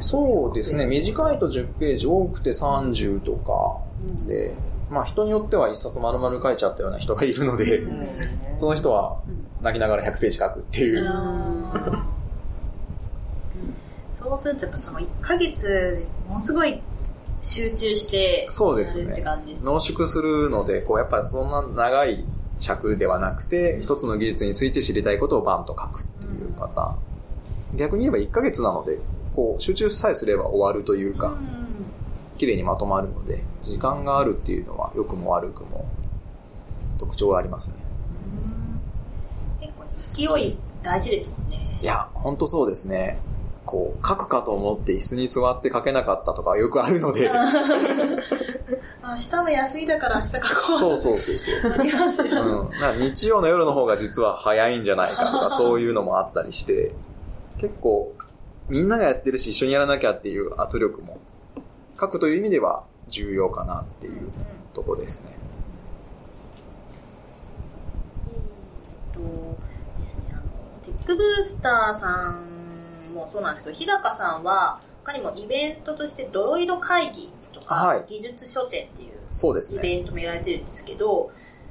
[0.00, 0.86] そうですね。
[0.86, 3.78] 短いと10ページ、多くて30とか
[4.26, 4.54] で、
[4.90, 7.86] まあ人によっては一冊丸々書いちゃったような人がいるので、へ
[8.56, 9.20] その人は
[9.60, 11.04] 泣きながら100ページ書くっていう。
[14.18, 16.80] そうするとやっぱその1ヶ月でものすごい
[17.42, 19.14] 集中してそうですね。
[19.62, 22.24] 濃縮するので、こうやっぱりそんな長い
[22.58, 26.92] 尺ではなくて、一つの技術について知りたいことをバンと書くっていうパター
[27.74, 27.76] ン。
[27.76, 28.98] 逆に言えば1ヶ月なので、
[29.34, 31.32] こう集中さえすれば終わるというか、
[32.36, 35.86] 綺麗にまとまるので、時間があるっていうのは良くも悪くも
[36.98, 37.76] 特徴がありますね。
[39.60, 41.78] 結構勢い大事ですもんね。
[41.82, 43.18] いや、ほんとそうですね。
[43.64, 47.30] こう、書くかと思って椅子に座って書けなかったとかよくあるので、
[49.02, 50.40] 明日は休みだから明日書こ
[50.76, 50.78] う。
[50.78, 51.88] そうそうそうそう。
[52.12, 52.70] すよ。
[52.70, 56.92] うん、日曜の夜の方が実は早いんじゃないかとか、そういうのもあったりして、
[57.58, 58.12] 結構、
[58.68, 61.18] みんながやってるし一緒にやらなきゃっていう圧力も、
[61.98, 64.30] 書くという意味では重要かなっていう
[64.74, 65.36] とこですね。
[68.26, 69.20] えっと
[69.98, 70.42] ですね、あの、
[70.82, 72.49] テックブースターさん
[73.10, 79.78] もそうなんですけど、日高さんは、他にもイベントとしてドロイド会議とか、はい技術書店っていうそうですね。
[79.78, 81.30] イベントもやられてるんですけど、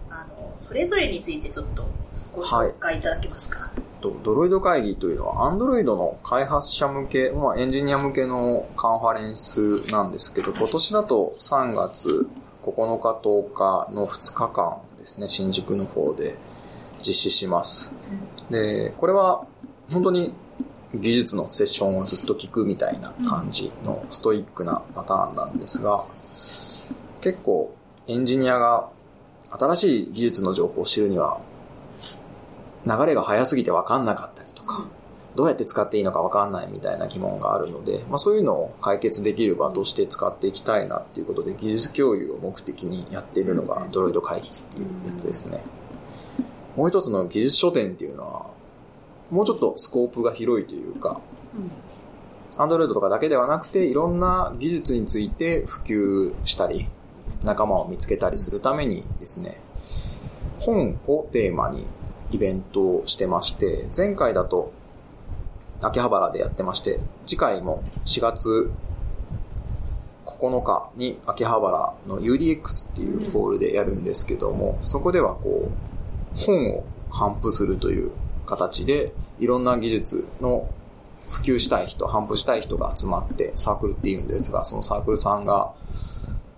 [0.10, 1.86] あの、それぞれについてちょっと
[2.34, 3.71] ご紹介いただけますか？
[4.02, 12.30] とドロイド会議というのは、Android の開発者向け、まあ、エンジニア向けのカンファレンスなんですけど、今年だと3月
[12.63, 16.38] 9日10日の2日間ですね、新宿の方で
[16.99, 17.93] 実施します。
[18.49, 19.45] で、これは
[19.91, 20.34] 本当に
[20.93, 26.04] 技術のセッションをずっと聞くみたいな感じのストイックなパターンなんですが、
[27.21, 27.75] 結構
[28.08, 28.89] エンジニアが
[29.52, 31.41] 新しい技術の情報を知るには
[32.86, 34.86] 流れが早すぎて分かんなかったりとか、
[35.36, 45.62] どうやって使っていいのか分かんないみたいな疑問があるので、まあそういうのを解決できる場として使っていきたいなっていうことで、技術共有を目的にやっているのがドロイド会議っていうやつですね。
[46.75, 48.59] もう一つの技術書店っていうのは、
[49.31, 51.21] もうちょっとスコープが広いというか、
[52.57, 56.87] Android とかだけではなくて、いろんな技術について普及したり、
[57.43, 59.59] 仲間を見つけたりするためにですね、
[60.59, 61.85] 本をテーマに
[62.31, 64.71] イベントをしてまして、前回だと
[65.81, 68.71] 秋葉原でやってまして、次回も4月
[70.25, 78.11] 9日に秋葉原の UDX っていうホールでやるんですけども、そこではこう、本を頒布するという
[78.49, 80.67] 形で、いろんな技術の
[81.21, 85.71] 普及したい人、頒布したい人が集まって、サークルって言うんですが、そのサークルさんが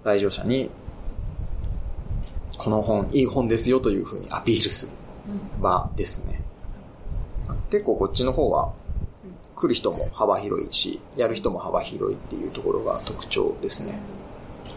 [0.04, 0.72] 来場者に、
[2.58, 4.92] この本、いい本ですよというふうにアピールする
[5.60, 6.42] 場ですね。
[7.70, 8.72] 結構こっちの方は、
[9.56, 14.00] 来る人も幅広いし、やる人も幅広いっていうところが特徴ですね。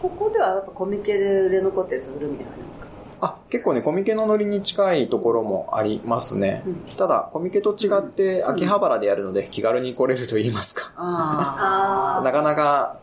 [0.03, 2.89] ここではやっぱコミケで売れ残ったやつ売るみたいなんですか？
[3.25, 6.63] あ、結構ね、コミケのノリに近いところもありますね。
[6.67, 6.75] うん。
[6.97, 10.93] ただ、コミケと違って秋葉原でやるので気軽に来れると言いますか。
[12.25, 13.01] なかなか、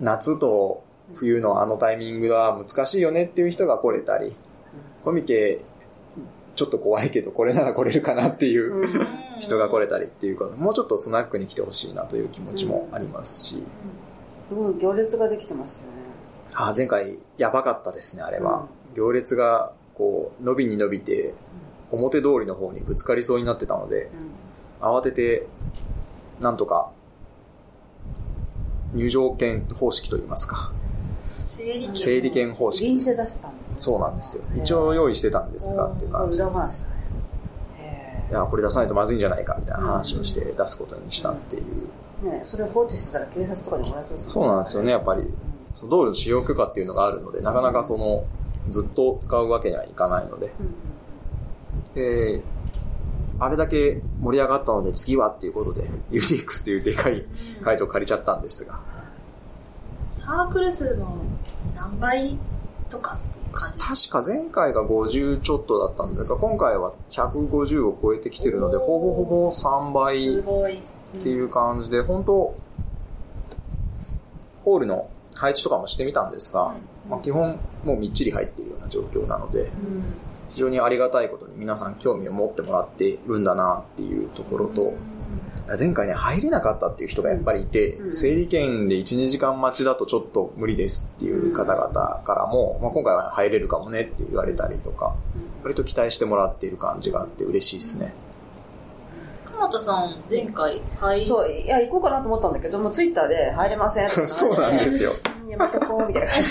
[0.00, 0.82] 夏と
[1.14, 4.36] 冬のあのタイミングは難しいよねっていう人が来れたり、
[5.04, 5.64] コミケ、
[6.56, 13.62] ちょっと怖いけど、これなら来れるかなっていうー人が来れたりっていうか、もうちょっとスナックに来てほしいなという気持ちもありますし、
[14.48, 15.99] すごい行列ができてましたよね。
[16.54, 18.66] あ、前回やばかったですね、あれは。
[18.94, 21.34] 行列が、こう、伸びに伸びて、
[21.90, 24.10] 表通りの方にぶつかりそうになってたので、
[24.80, 25.46] 慌てて、
[26.40, 26.90] なんとか、
[28.94, 30.72] 入場券方式といいますか、
[31.94, 32.98] 整理券方式臨。
[32.98, 33.76] 時で出してたんですね。
[33.78, 34.44] そうなんですよ。
[34.56, 36.82] 一応用意してたんですが、っていう感じです。
[36.82, 36.88] ね。
[37.78, 41.64] へいや、これ出さないとまずいんじゃないか、みたいな話をして出すことにしたっていう。
[42.24, 42.28] え。
[42.28, 45.30] ねそれ放置してたら警察とかにもらえそうですそうなんですよね、やっぱり。
[45.72, 48.24] その道路の使用許可っていうのがあるので、なかなかその、
[48.68, 50.52] ずっと使うわけにはいかないので。
[50.60, 50.62] う
[51.90, 51.94] ん。
[51.94, 52.42] で、
[53.38, 57.24] あれだけ盛り上がったので次はっていうことで、UDX っていうでかい
[57.62, 58.78] 会場を借りちゃったんですが、
[60.10, 61.16] サークル数の
[61.74, 62.36] 何倍
[62.90, 64.10] とかっていう感じ？
[64.10, 70.40] 確か前回が50ちょっとだったんですが、今回は150を超えてきてるので、ほぼほぼ3倍。
[71.18, 72.54] っていう感じで、本当
[74.64, 75.08] ホールの
[75.40, 76.74] 配置とかもしてみたんですが、
[77.08, 79.70] まあ、基本もうみっちり入っているような状況なので、
[80.50, 84.92] 非常にありがたいことに皆さん興味を持ってもらっているんだなっていうところと、
[85.78, 88.12] 前回ね、入れなかったっていう人がやっぱりいて、うん。
[88.12, 95.14] 整理券で1、2時間待ちだとちょっと無理ですっていう方々からも、まあ、今回は入れるかもねって言われたりとか、
[95.62, 98.12] 割と期待してもらっている感じがあって嬉しいですね。
[99.60, 105.10] 鎌田さん、前回入り、そう、いや、行こうかなと思ったんだけど、もうツイッターで入れません そうなんですよ。
[105.48, 106.48] やめとこう、みたいな感じ。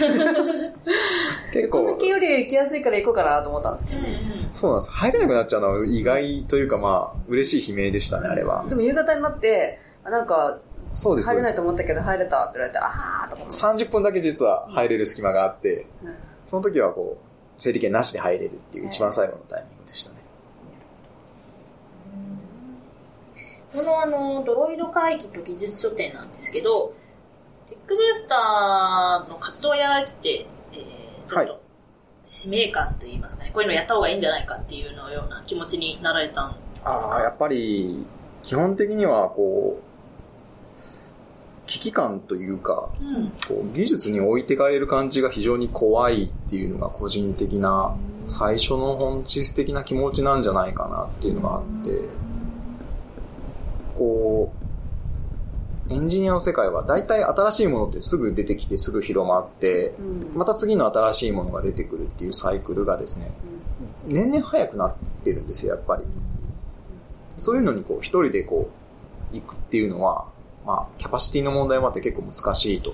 [1.52, 4.10] 結構コミケ、より行きやすいから行こうかなと思ったんですけどね。
[4.10, 4.92] うんうんそうなんです。
[4.92, 8.74] 入れなくなっちゃうのは意外というかまあ、嬉しい悲鳴でしたね、あれはで。
[8.76, 10.58] も夕方になって、あなんか、
[10.92, 11.28] そうです。
[11.28, 13.86] 入れないと思ったけど入れたって言われて、あーとか思って。
[13.86, 20.20] 30分だけ実は入れる隙間があって、うんその時はこう、整理券なしで入れるっていう一番最後のタイミングでしたね。
[23.72, 26.94] このあの、ドロイド会議と技術書店なんですけど、
[27.68, 31.62] テックブースターの活動をやられてて、えー、ちょっはと、
[32.24, 38.06] 使命感といいますかね、こういうのやった方がいいんじゃないかっていうのような気持ちになられたんですああ、やかっぱり、
[38.42, 39.90] 基本的にはこう、
[41.70, 43.30] 危機感というか、うん。
[43.48, 51.92] こう技術に置いてかれる感じが非常に怖いっていうのが個人的な最初の本質的な気持ちなんじゃないかなっていうのがあって、
[54.00, 54.54] こ
[55.90, 63.32] う、エンジニアの世界は大体新しいものってすぐ出てきてすぐ広まって、うんまた次の新しいものが出てくるっていうサイクルがですね、
[64.08, 66.06] 年々早くなってるんですよ、やっぱり。
[67.36, 68.70] そういうのにこう、一人でこ
[69.34, 70.26] う、行くっていうのは、
[70.66, 72.94] まあ、キャパシティの問題もあって結構難しいと。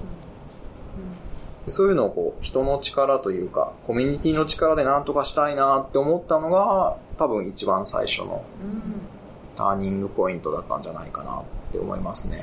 [1.65, 8.43] でそういうのをこう、人の力というか、コミュニティの力で何とかしたいなって思ったのが、多分一番最初の
[9.55, 12.39] ターニングポイントだったんじゃないかなって思いますね。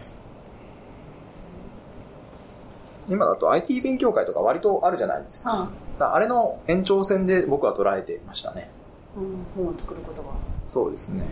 [3.09, 5.68] 今だと IT 勉強会とか割とあるじゃないですか。
[6.03, 8.70] からあれの延長線で僕は捉えてましたね。
[9.16, 10.31] うん、本を作ることが。
[10.66, 11.25] そうですね。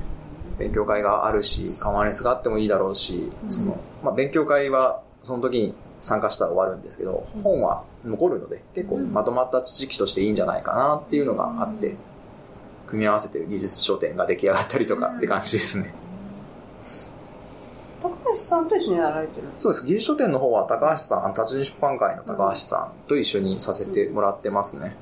[0.58, 11.96] 勉強会があるし、カマネスがあってもいいだろうし、その、まあ、勉強会はその時に参加したら終わるんですけど、本は残るので、結構まとまった知識としていいんじゃないかなっていうのがあって、
[12.90, 15.94] 組み合わせて技術書店が出来上がったりとかって感じですね。
[18.02, 19.84] 高橋さんと一緒にやられてるそうです。
[19.86, 24.96] 技術書店の方は高橋さん、立ち出版会の高橋さんと一緒にさせてもらってますね。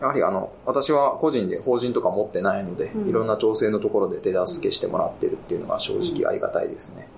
[0.00, 7.08] やはりあの、私は個人で法人とか持ってないので、うんいろんな調整のところで手助けしてもらってるっていうのが正直ありがたいですね。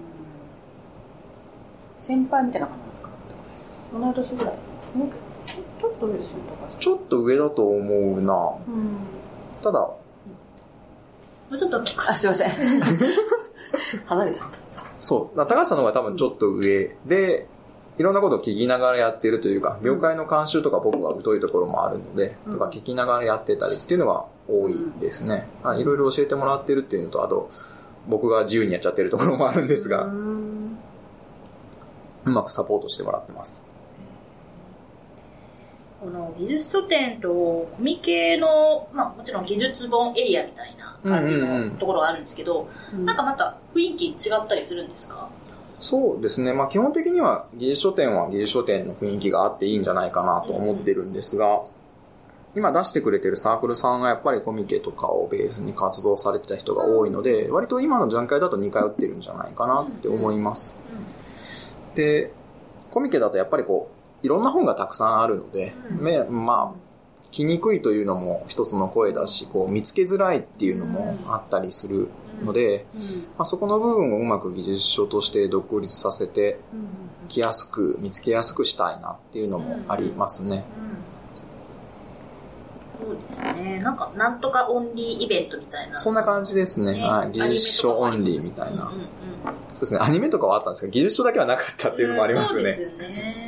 [2.01, 3.11] 先輩みたいな感じですか？
[3.93, 4.55] 同い年ぐらい？
[5.79, 6.81] ちょっと上ですよね、高橋さん。
[6.81, 8.97] ちょっと上だと思うなうん。
[9.63, 9.97] ただ、も
[11.51, 12.51] うちょっと大きくあ、すいません。
[14.07, 14.59] 離れちゃった。
[15.01, 17.49] そう、高橋さんの方が多分ちょっと上で、
[17.99, 25.49] いろんなことを聞きながらやってるというか、業界の監修とか僕は疎いところもあるので、うんとか聞きながらやってたりっていうのが多いですね。
[25.65, 27.49] あいろいろ教えてもらってるっていうのと、あと、
[28.09, 30.39] 僕が自由にやっちゃってるところもあるんですが、うん
[32.25, 33.65] うまくサポートしてもらってます。
[36.01, 42.69] この技術書店とコミケの、まあもちろん技術本エリアみたいな感じうんうんうんのところがあるんですけど、
[43.05, 45.29] なんかまた雰囲気違ったりするんですか？
[45.81, 46.53] そうですね。
[46.53, 51.65] まあ基本的には技術書店は技術書店の雰囲気があっていいんじゃないかなと思ってるんですが、
[52.55, 60.77] 今出してくれてるサークルさんがやっぱりコミケとかをベースに活動されてた人が多いので、割と今の段階だと似通ってるんじゃないかなって思います。
[61.95, 62.33] で、
[62.91, 66.89] コミケだとやっぱりこう、いろんな本がたくさんあるので、うまあ、
[67.31, 72.09] 来にくいというのも一つの声だし、こう見つけづらいっていうのもあったりする
[72.45, 72.87] ので、
[73.37, 76.59] まあ、そこの部分をうまく技術書として独立させて、
[77.29, 80.65] 来やすく、見つけやすくしたいなっていうのもありますね。
[82.99, 83.79] そうですね。
[83.83, 85.99] なんか、なんとかオンリーイベントみたいな。
[85.99, 86.95] そんな感じですね。
[86.95, 88.85] ねはい、技術書オンリーみたいな。
[88.85, 89.09] うんうんうん
[89.73, 90.01] そうですね。
[90.03, 92.75] アニメとかはあったんですけど、技術書だけはなかったっていうのもありますよね。
[92.75, 93.48] そうですよね。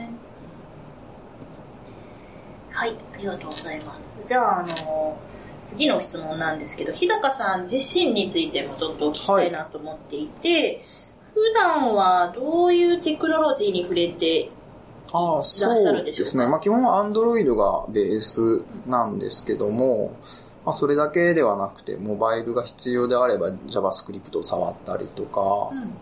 [2.73, 4.11] はい、ありがとうございます。
[4.25, 5.19] じゃあ、あの、
[5.63, 10.81] 次の質問なんですけど、日高さん自身についてもちょっとお聞きしたいなと思っていて、
[11.35, 14.51] 普段はどういうテクノロジーに触れて、
[15.13, 16.25] ああ、らそっしゃうるでしょうか？
[16.25, 16.47] ですね。
[16.47, 20.17] まあ基本は Android がベースなんですけども、
[20.65, 25.93] まあそれだけではなくて、モバイルが必要であれば JavaScript を触ったりとか、うん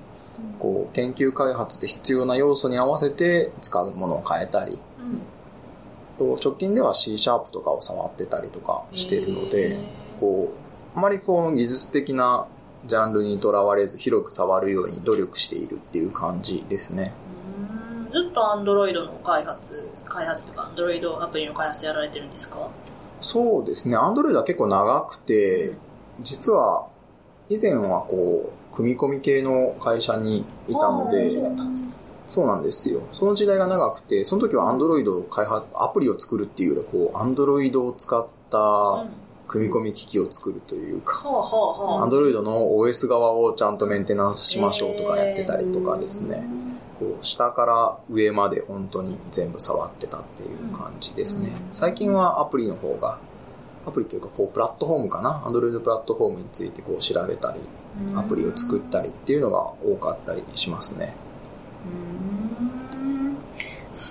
[0.59, 4.79] こう、研究開発で必要な要素に合わせて使うものを変えたり、うん
[6.19, 10.53] と直近では C シャープとかを触ってたりとかしてるのへでー、こ
[10.95, 12.47] う、あまりこう技術的な
[12.87, 17.13] ジャンルにとらわれず広く触るように努力しているっていう感じですね。
[18.03, 22.69] うんずっと Android の開発、開発とか Android アプリの開発やられてるんですか？
[23.21, 23.97] そうですね。
[23.97, 25.75] アンドロイドは結構長くて、
[26.21, 26.87] 実は
[27.51, 31.37] 以前はこう、組み込み系の会社にいたので。
[32.31, 33.03] そうなんですよ。
[33.11, 39.09] その時代が長くて、その時は Android を開発、アプリを作るっていうよりは、こう、Android を使ったうん
[39.49, 42.07] 組み込み機器を作るというか、はあはあはあ。
[42.07, 46.45] Android の OS 側をちゃんとメンテナンスしましょうとかやってたりとかですね。
[46.99, 51.53] こう、下から上まで本当に全部触ってたっていう感じですね。
[51.71, 53.19] 最近はアプリの方が、
[53.87, 57.61] アプリというか、こう、プラットフォームかな ?Android プラットフォームについてこう調べたり、
[58.17, 61.15] アプリを作ったりっていうのが多かったりしますね。
[62.93, 63.39] うん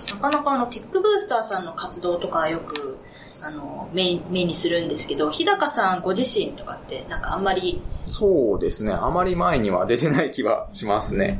[0.09, 2.97] なかなかあの、テックブースターさんの活動とかよく、
[3.41, 8.93] あの、目目にするんですけど、日高さんご自身とかって、なんかあんまり、そうですね。
[8.93, 11.39] あまり前には出てない気はしますね。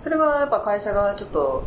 [0.00, 1.64] それはやっぱ会社がちょっと、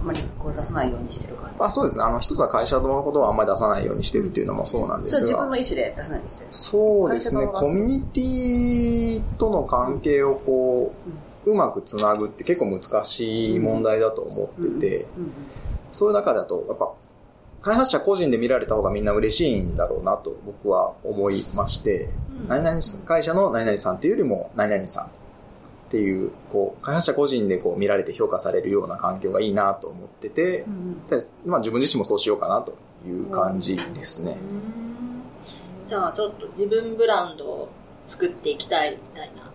[0.00, 1.56] あまりこう出さないようにしてる感じ？
[1.60, 2.04] あそうですね。
[2.04, 5.56] あの、一つは会社のことをあんまり出さないようにしてるっていうのもそうなんですが自分の。
[5.56, 6.48] 意思で出さないようにしてる。
[6.50, 7.46] そうですね。
[7.46, 11.12] コミュニティとの関係をこう、う
[11.54, 15.32] まくつなぐって結構難しい問題だと思ってて、うん
[15.92, 16.90] そういう中だと、やっぱ、
[17.60, 22.08] 開発者個人で見られた方がみんな嬉しいんだろうなと僕は思いまして、
[22.48, 25.08] 何々会社の何々さんというよりも何々さんっ
[25.90, 32.72] ていう、こう、開発者個人でこう見られて評価されるような環境がいいなと思っててう、んでまあ自分自身もそうしようかなと
[33.06, 34.36] いう感じですね。
[35.86, 37.68] じゃあちょっと自分ブランドを
[38.06, 39.51] 作っていきたいみたいな。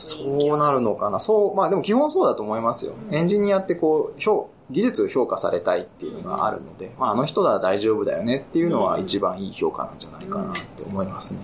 [0.00, 1.20] そうなるのかな。
[1.20, 2.94] そう、まあでも基本そうだと思いますよ。
[3.10, 11.40] エンジニアってこう、評技術を評価されたいっていうのがあるので、まああの人なら大丈夫だよねっていうのは一番いい評価なんじゃないかなって思いますね。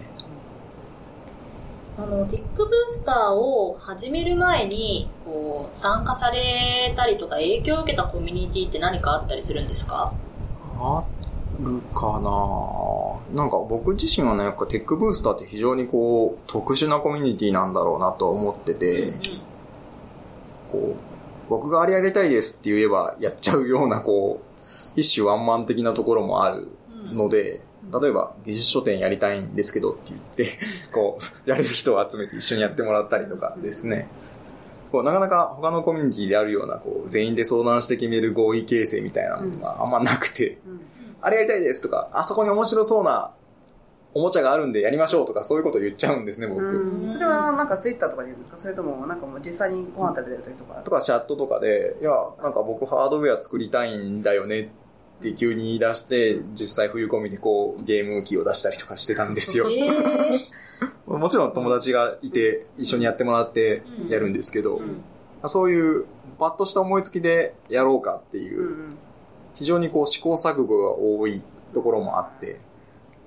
[1.99, 10.13] あの、テックブースターを始める前に、こう、参加されたりとか影響を受けたコミュニティって何かあったりするんですか？
[10.79, 11.05] あ
[11.61, 13.43] るかな。
[13.43, 19.15] なんか僕自身はね、やっぱテックブースターって非常にこう、特殊なコミュニティなんだろうなと思ってて、
[20.71, 24.55] こう、僕があれやりたいですって言えばやっちゃうような、こう、
[24.97, 26.69] 一種ワンマン的なところもある
[27.13, 27.61] ので、
[28.01, 30.59] 例えば技術書店やりたいんですけどって言って、
[30.93, 34.09] こう、やれる人を集めて一緒にやってもらったりとかですね。
[34.91, 40.81] こう、なかなか他のコミュニティであるような、こう、全員で相談して決める合意形成みたいなのがあんまなくて、うん
[41.21, 43.33] あれやりたいですとか、あそこに面白そうな
[44.15, 46.63] おもちゃがあるんでやりましょうとか、そういうこと言っちゃうんですね、僕。
[46.65, 47.11] うん。
[47.11, 48.57] それはなんかツイッターとかで言うんですか？
[48.59, 50.75] それともなんかもう実際にご飯食べてる時とか？
[50.83, 52.13] とかチャットとかで、いや、
[52.43, 54.69] なんか僕ハードウェア作りたいんだよねっ
[55.21, 59.69] て急に言い出して、実際冬込みでこうゲーム機を出したりとかしてたんですよ。
[59.71, 60.39] えー。
[61.19, 65.05] もちろん友達がいて一緒にやってもらってやるんですけど、うん。
[65.49, 66.07] そういう
[66.39, 68.99] パッとした思いつきでやろうかっていうう、ん
[69.57, 71.43] 非常にこう試行錯誤が多い
[71.75, 72.61] ところもあって、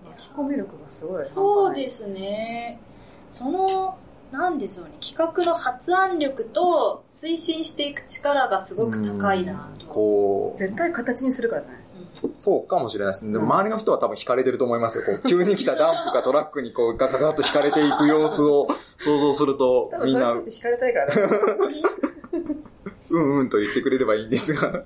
[0.06, 2.80] 巻き込み力がすごいそうですね。
[3.32, 3.98] その、
[4.32, 9.86] なんでしょうね、企画の発案力と推進していく力がすごく高いなと。
[9.88, 11.80] こう、絶対形にするからじゃない
[12.38, 13.34] そうかもしれないですね。
[13.34, 15.06] でも周りの人は多分惹かれてると思いますよ。
[15.06, 18.68] こう急に来たダンプかトラックにこうガガガッと惹かれていく様子を
[18.98, 21.22] 想像するとみんな、惹かれたいからね
[23.10, 24.84] うんうんと言ってくれればいいんですが。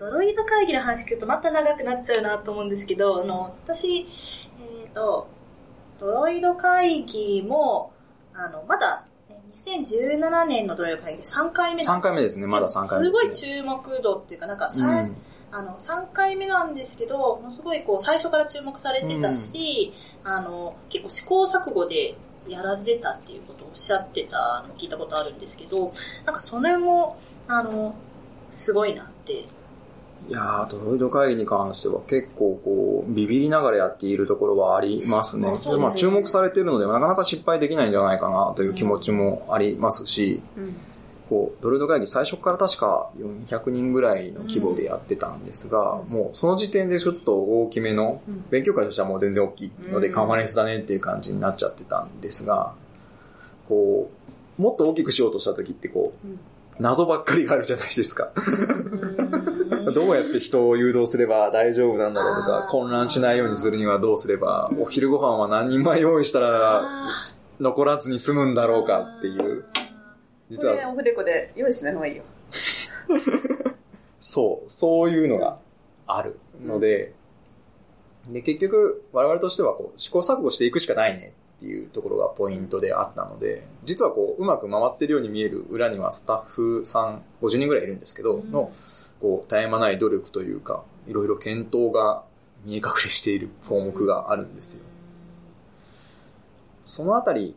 [0.00, 5.28] ドロイド会議の話聞くとまた長くなっちゃうなと思うんですけど、あの、私、えっ、と、
[5.98, 7.92] ドロイド会議も、
[8.32, 13.14] あの、まだ、ね2017年のドロイド会議で3回目なん3回目ですね、まだ3回目ね。
[13.14, 15.16] すごい注目度っていうか、なんかさ、うん
[15.52, 19.92] あの、3回目なんですけど、ものすごいこう、最初から注目されてたし、
[20.24, 22.14] あの、結構試行錯誤で
[22.48, 25.92] やられてたっていうことをおっしゃってたのを聞いたことあるんですけど、
[26.24, 27.94] なんかそれも、あの、
[28.48, 29.44] すごいなって。
[30.28, 35.56] いやー、ドロイド会議に関しては結構こう、ビビりながらやっているところはありますね。
[35.56, 35.76] すね。
[35.76, 40.76] まあ注目されているので、なかなか失敗できないんじゃないかなという気持ちもありますし、うん。
[41.28, 48.44] こう、ドロイド会議最初から確か400人ぐらいの規模でやってたんですが、もうその時点でちょっと大きめの、うん。
[48.50, 52.74] 勉強会としてはもう全然大きいので、うんカンファレンスだねっていう感じになっちゃってたんですが、
[53.68, 54.10] こ
[54.58, 56.40] う、もっと大きくしようとした時ってこう、うん
[56.80, 58.32] 謎ばっかりがあるじゃないですか。
[59.94, 69.62] どうやって人を誘導すれば大丈夫なんだろうとか混乱しないようにするにはどうすれば、お昼ご飯は何人前用意したらあ残らずに済むんだろうかっていう。
[69.62, 69.68] こ
[70.50, 70.74] 実は。
[70.74, 72.24] れオフレコで用意しない方がいいよ。
[74.18, 75.58] そう、そういうのが
[76.06, 77.14] あるので、
[78.28, 88.72] で、結局、我々としてはこう試行錯誤していくしかないねっていうところがポイントであったので、実はこう、うまく回ってるように見える裏にはスタッフさん、50人ぐらいいるんですけど、うんの、
[89.20, 92.24] こう、絶え間ない努力というか、いろいろ検討が
[92.64, 94.80] 見え隠れしている項目があるんですよ。
[96.82, 97.54] そのあたり、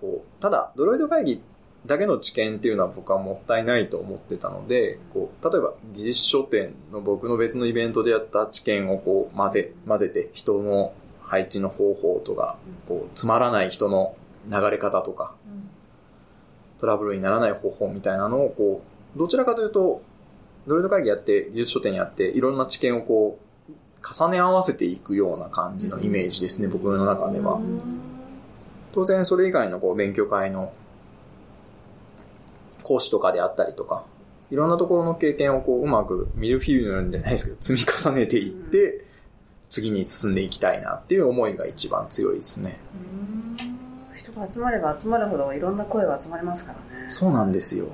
[0.00, 1.42] こう、ただ、ドロイド会議
[1.84, 10.94] だけの知見っていうのは僕はもったいないと思ってたので、こう、例えば技術書店の僕の別のイベントでやった知見をこう混ぜ、混ぜて人の
[11.26, 12.56] 配置の方法とか、
[12.88, 14.16] こう、つまらない人の
[14.48, 15.34] 流れ方とか、
[16.78, 18.82] トラブルにならない方法みたいなのをこ
[19.14, 20.02] う、どちらかというと、
[20.66, 27.60] ドロイド会議やって、技術書店やって、いろんな知見をこう、重ね合わせていくような感じのイメージですね、僕の中では。
[28.92, 30.72] 当然それ以外のこう勉強会の
[32.82, 34.04] 講師とかであったりとか、
[34.50, 39.05] いろんなところの経験をこううまくミルフィーユのようにじゃないですけど、積み重ねていって、
[39.76, 42.78] 次に進んでいきたいなっていう思いが一番強いですね。
[44.16, 47.10] 人が集まれば集まるほどいろんな声が集まりますからね。
[47.10, 47.88] そうなんですよ。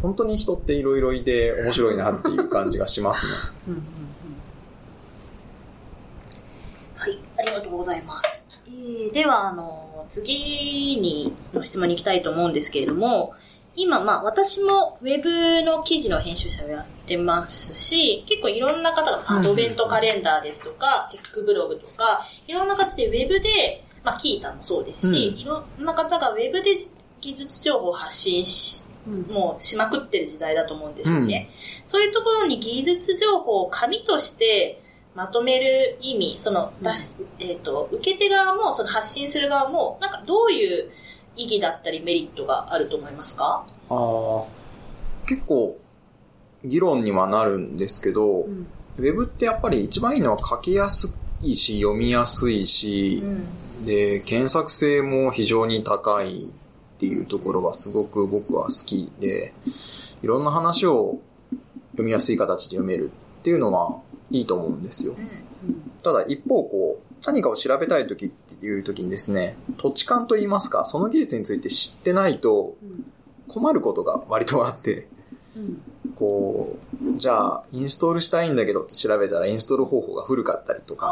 [0.00, 3.32] 本当に人っていろいろいて面白いなっていう感じがしますね。
[3.68, 3.82] うんうん
[6.94, 8.62] はい、ありがとうございます。
[8.66, 13.34] えー、では、あの、次に、の質問に行きたいと思うんですけれども、
[13.76, 25.38] 今、まあ、私もウェブの記事の編集者をやってますし、結構いろんな方が、アドベントカレンダーですとか、テックブログとか、いろんな形でウェブで、まあ、聞いたもそうですし、うん。
[25.38, 26.76] いろんな方がウェブで
[27.20, 31.48] 技術情報を発信し、うんもうしまくってる時代だと思うんですよね。
[31.86, 34.82] そういうところに技術情報を紙として
[35.14, 40.90] まとめる意味、その、出し、えっ、と、受け手側も、その発信する側も、なんかどういう
[41.36, 43.64] 意義だったりメリットがあると思いますか？
[43.90, 44.44] ああ、
[45.26, 45.78] 結構
[46.64, 48.66] 議論にはなるんですけど、うん
[48.98, 53.84] ウェブってやっぱり一番いいのは書きやすいし、読みやすいし、ん。
[53.84, 56.48] で、検索性も非常に高いっ
[56.96, 59.52] ていうところはすごく僕は好きで、
[60.22, 61.20] いろんな話を
[61.90, 63.10] 読みやすい形で読める
[63.40, 65.14] っていうのはいいと思うんですよ。
[66.02, 73.12] ただ一方こう、何かを調べたい時っていう時にですね、土地勘と言いますか、その技術について知ってないとうん。
[73.48, 75.08] 困ることが割とあって、
[75.56, 75.82] うん。
[76.14, 76.76] こ
[77.14, 81.06] う、じゃあ、インストールしたいんだけどって調べたらインストール方法が古かったりとか、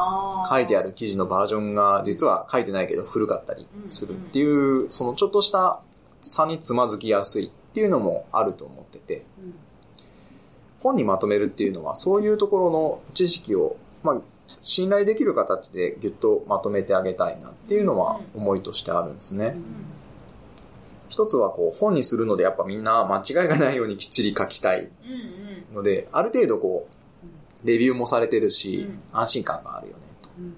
[0.44, 5.80] あ書いてある記事のバージョンが実は書いてないけど古かったりするっていう、そのちょっとした
[6.20, 9.54] 差につまずきやすいっていうのもあると思ってて、うん。
[10.80, 14.20] 本にまとめるっていうのはそういうところの知識を、まあ、
[14.60, 19.56] 信頼できる形でギュッとまとめてあげたいなっていうのは思いとしてあるんですね。
[21.08, 24.90] 一つはこう本にするのでやっぱみんな間違いがないようにきっちり書きたい。
[25.74, 29.02] ので、ある程度こう、レビューもされてるし、うん。
[29.12, 30.02] 安心感があるよね、
[30.38, 30.54] うん。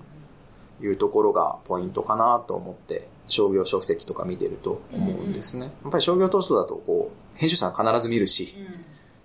[0.79, 5.73] というところがポイントかなと思って、商業書籍とか見てると思うんですね。
[5.83, 8.55] やっぱり商業投資だとこう、編集者が必ず見るし、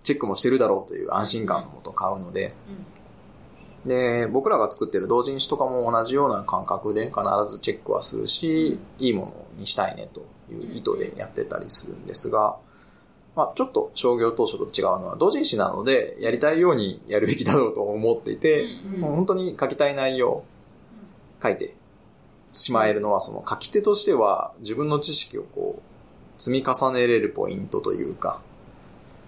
[0.03, 2.55] チェックもしてるだろうという安心感のもと買うので、
[3.85, 10.21] で、僕らが作ってる同人誌とかも同じような感覚で必ずチェックはするし、いいものにしたいねと
[10.51, 12.57] いう意図でやってたりするんですが、
[13.35, 18.63] まあちょっと商業当初と違うのは同人誌なのでやりたいようにやるべきだろうと思っていて、
[18.93, 20.43] うんもう本当に書きたい内容
[21.41, 21.75] 書いて
[22.51, 28.41] しまえるのはその書き手としては自分の知識をこう積み重ねれるポイントというか、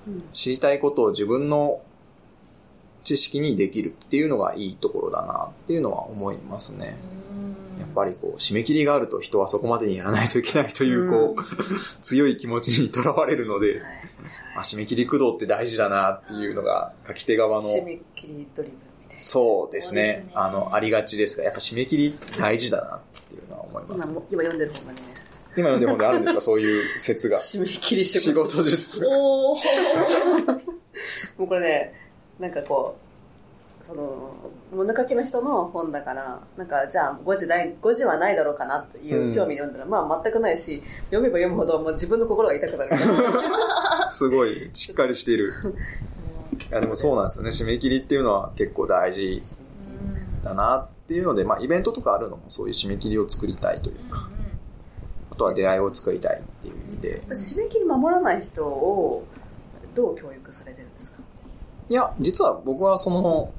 [0.07, 0.23] うん。
[0.33, 1.81] 知りたいことを自分の
[3.03, 6.97] 知識にできるっていうのがいいところだなっていうのは思いますね。
[7.79, 11.43] やっぱりこう、締め切りがあると人はそこまでにやらないといけないという、こう、
[12.01, 14.03] 強い気持ちにとらわれるので、はい
[14.55, 19.21] あ、締め切り駆動って大事だなっていうのが書き手側の、締め切りドリブみたいな。
[19.23, 20.23] そうですそうですね。
[20.25, 22.99] ねあの、ありがちですが、やっぱ締め切り大事だなっ
[23.29, 23.95] ていうのは思います。
[23.95, 24.99] 今も、今読んでる本がね、
[25.55, 26.41] 今読んでる本であるんですか？
[26.41, 27.37] そういう説が。
[27.37, 28.49] 締め切り仕仕事。
[28.49, 29.05] 事術。
[29.05, 29.59] おー。
[31.37, 32.02] もうこれね、
[32.39, 32.95] なんかこ
[33.81, 34.33] う、その、
[34.73, 42.95] 物書きの人の本だから、なんかじゃあ5時ない、5時はないだろうかなといううん興味で読んだら、まあ全くないし、読めば読むほどもう自分の心が痛くなる。
[44.11, 45.53] すごい、しっかりしている。
[46.69, 47.49] いや、でもそうなんですよね。
[47.49, 49.41] 締め切りっていうのは結構大事
[50.43, 54.29] だなっていうので、まあイベントとかあるのもそういう締め切りを作りたいというか、
[55.31, 57.21] あとは出会いを作りたいっていう意味で。
[57.31, 59.23] 締め切り守らない人を
[59.95, 61.19] どう教育されてるんですか？
[61.89, 63.51] いや、実は僕はその、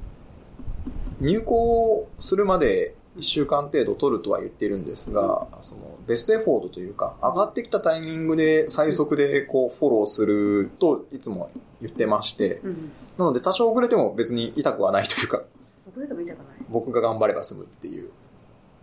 [1.19, 11.49] 入校するまで1週間程度取るとは言ってるんですが、そのベストエフォートというか、上がってきたタイミングで最速でこうフォローするといつも
[11.81, 12.91] 言ってまして、うん。
[13.17, 15.43] なので多少遅れても別に痛くはないというか、
[15.89, 16.47] 遅れても痛くない。
[16.69, 18.09] 僕が頑張れば済むっていう。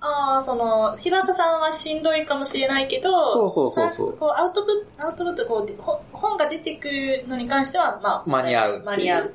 [0.04, 9.34] ああ、その、平田さんはしんどいかもしれないけど、そうそうそうそうさこう、アウトプット、アウトプット、こう本が出てくるのに関しては、まあ、間に合う間に合う。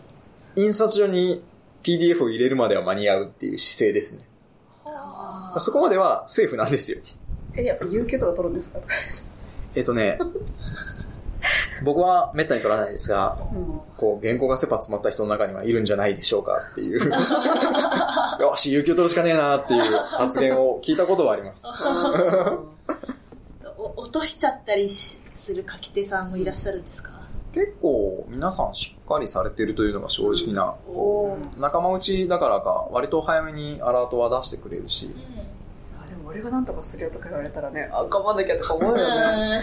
[0.58, 1.42] 印刷所に
[1.84, 4.28] PDF を入れるまでは間に合うっていう姿勢ですね。
[4.86, 6.98] あそこまではセーフなんですよ。
[7.56, 8.80] え、やっぱ有給とか取るんですか？
[8.80, 8.94] とか。
[9.76, 10.20] えっとね、
[11.86, 13.80] 僕は滅多に取らないですが、うん。
[13.98, 17.00] こう、原稿が切羽詰まった人の中にはいるんじゃないでしょうかっていう。
[18.42, 21.64] よし、有給取るしかねえなっていう発言を聞いたことはあります。
[23.78, 27.12] お落としちゃったりしする書き手さんもいらっしゃるんですか？
[27.54, 35.37] 結構皆さんしっかりされてるというのが正直な、お仲間内だからか割と早めにアラートは出してくれるし、あでも
[36.28, 39.62] 俺がなんとかするよとか言われたらね、あ、頑張んなきゃとか思うよね。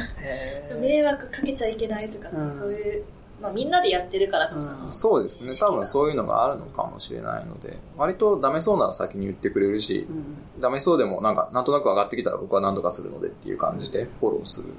[0.80, 2.56] 迷惑かけちゃいけないとか、うん。
[2.56, 3.04] そういう、
[3.42, 4.92] まあみんなでやってるからこその、うん。
[4.92, 10.12] そうですね、多分そういうのがあるのかもしれないので、割とダメそうなら先に言ってくれるしう、
[10.58, 10.60] ん。
[10.60, 14.70] ダメそうでもなんか、なんとなく上がってきたら僕は何とかするのでっていう感じでフォローするっ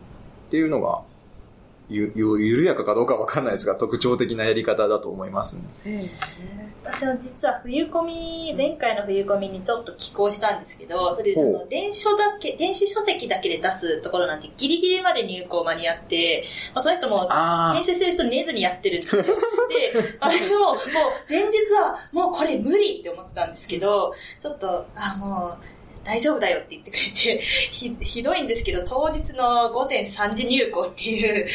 [0.50, 1.02] ていうのが、
[1.90, 5.62] ゆ、ゆ、緩やかかどうかわかんないですが、特徴的なやり方だと思いますね。
[5.86, 6.02] へ
[6.86, 19.24] 私は実は冬コミ、前回の冬コミにちょっと寄稿したんですけど、それであほの電書だけ、電子書籍だけで出すところなんてギリギリまで入稿間に合って、まあ、その人もあ編集してる人寝ずにやってるんですよ。
[19.26, 19.32] で、
[20.20, 20.78] あれも、もう
[21.28, 25.75] 前日はもうこれ無理って思ってたんですけど、ちょっと、あ、もう、
[26.06, 27.40] 大丈夫だよって言ってくれて、
[27.72, 31.48] ひ、ひどいんですけど、当日の午前3時入稿っていう、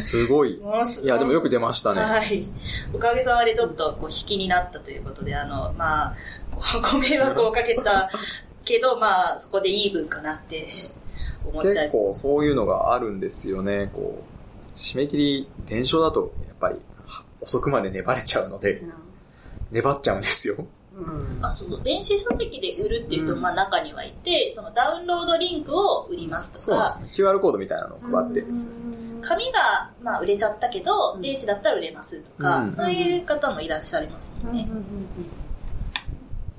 [0.00, 0.56] すごい。
[0.56, 2.00] ものすごいや、でもよく出ましたね。
[2.00, 2.48] はい。
[2.92, 6.16] おかげさまでちょっとこう引きになったということで、あの、まあ、
[6.50, 8.10] ご ご迷惑をかけた
[8.64, 10.66] けど、まあ、そこでイーブンかなって
[11.44, 13.90] 思ったり結構そういうのがあるんですよね。
[13.92, 18.82] こう、締め切り、伝承だと、やっぱり、は遅くまで粘れちゃうので、
[19.70, 20.66] 粘っちゃうんですよ。
[20.96, 21.44] うん。
[21.44, 27.28] あそう電子書籍で売るっていう人もまあ中にはいて、そのダウンロードリンクを売りますとか、そうですね。
[27.28, 28.44] QR コードみたいなのを配って。
[29.22, 34.68] 紙がまあ売れちゃったけど、電子だったら売れますとか、うんそういう方もいらっしゃいますもんね。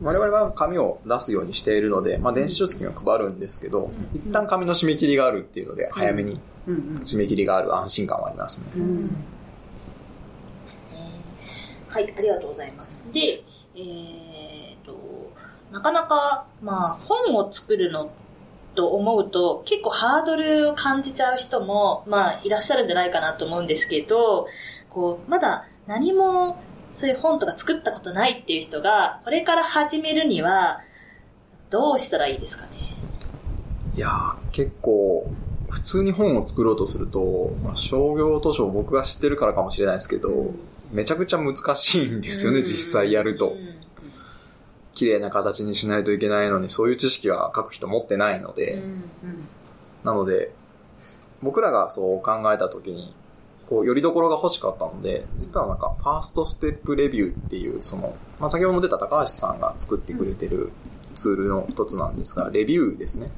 [0.01, 8.67] 我々は紙を出すようにしているので、まあ電子書籍を配るんですけど、一旦紙の締め切りがあるっていうので、早めに締め切りがある安心感はありますね。
[8.75, 9.07] うん。
[9.07, 9.13] で
[10.65, 10.97] すね。
[11.88, 13.03] はい、ありがとうございます。
[13.13, 13.43] で、
[13.76, 14.95] えーと、
[15.71, 18.11] なかなか、まあ、本を作るの
[18.76, 24.47] と思うと、結構ハードルを感じちゃう人も、まあ、いらっしゃるんじゃないかなと思うんですけど、
[24.89, 26.57] こう、まだ何も、
[26.93, 30.82] そういう本とか作ったことないっていう人が、これから始めるには、
[31.71, 32.71] どうしたらいいですかね？
[33.95, 35.28] いやー、結構、
[35.69, 40.51] 普通に本を作ろうとすると、まあ、商業図書を僕が知ってるからかもしれないですけど、
[40.93, 42.63] めちゃくちゃ難しいんですよね、うん。
[42.63, 43.49] 実際やると。
[43.49, 43.53] う。
[43.55, 43.83] ん
[44.93, 49.03] 綺麗な形にしないといけないのに、そういう知識は書く人持ってないので、うん
[50.03, 50.51] なので、
[51.41, 53.15] 僕らがそう考えた時に、
[53.67, 60.73] こう、よりどころが欲しかったので、実はなんか、ファーストステップレビューっていう、その、まあ、先ほども出た高橋さんが作ってくれてる
[61.15, 63.31] ツールの一つなんですが、レビューですね。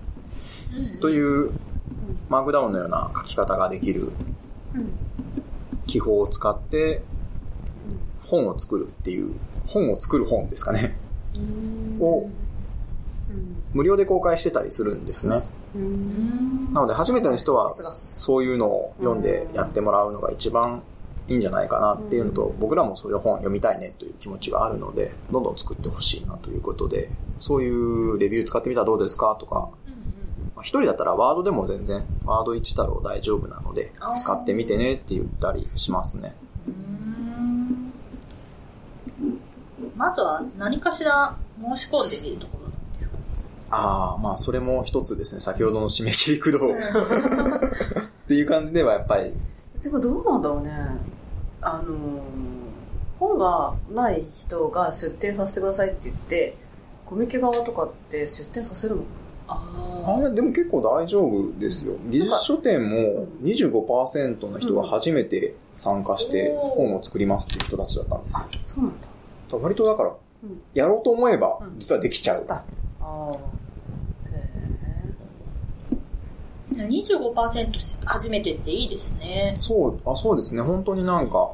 [0.76, 1.00] うん。
[1.00, 1.52] という、
[2.30, 4.12] マークダウンのような書き方ができる
[5.86, 7.04] 記法を使って、
[8.26, 9.34] 本を作るっていう、
[9.68, 10.98] 本を作る本ですかね。
[12.00, 12.30] を
[13.74, 15.44] 無料で公開してたりするんですね。
[15.76, 16.74] うん。
[16.74, 20.82] なので初めての人はそういうのを読んでやってもらうのが一番
[21.28, 27.10] いいんじゃないかなっていうのと、僕らもそういう本読みたいねという気持ちがあるので、どんどん作ってほしいなということで、
[27.40, 29.70] そういうレビュー使ってみたらどうですかとか、
[30.56, 36.36] まあ一人だったらワードでも全然、ワード1太郎大丈夫なので使ってみてねって言ったりしますね。
[36.68, 36.76] うん
[40.10, 43.18] まずは何かしら申し込んでみるところなんですか？
[43.18, 43.24] ね。
[43.72, 46.78] ああ、まあそれも一つですね、先ほどの締め切り駆動 っ
[48.28, 49.32] ていう感じではやっぱり、
[49.82, 50.72] でもどうなんだろうね。
[51.62, 51.88] あのー、
[53.18, 56.56] 本がない人が出展させてくださいって言って、
[57.06, 59.02] コミケ側とかって出展させるの？
[59.48, 59.62] あ
[60.18, 61.94] あれ、でも結構大丈夫ですよ。
[62.10, 66.58] 技術書店も25%の人が初めて参加してうん
[66.92, 68.46] 本を作りますっていう人たちだったんですよ。
[68.66, 69.08] そうなんだ。
[69.60, 72.46] 割とだからうん、やろうと思えばうん実はできちゃう。
[72.46, 72.64] だ。
[73.00, 73.34] ああ。
[74.30, 74.52] へ
[76.84, 76.88] あ。
[76.88, 79.54] 25%し初めてっていいですね。
[79.60, 80.62] そう、あ、そうですね。
[80.62, 81.54] 本当になんか、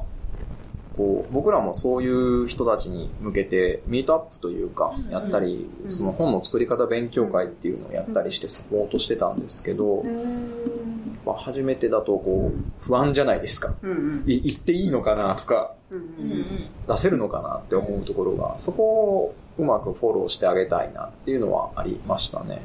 [0.96, 10.08] こう、僕らもそういう人たちに向けて、ミートアップというかうん、やったり、うんその本の作り方勉強会っていうのをやったりしてサポートしてたんですけどえ。
[10.08, 11.01] へ、え。
[11.24, 13.74] まあ、初めてだとこう、不安じゃないですか。
[13.82, 14.24] うんうん。
[14.26, 16.46] い言っていいのかなとか、うんうんうん。
[16.88, 22.62] 出せるのかなって思うところが、そこをうまくフォローしてあげたいなっていうのはありましたね。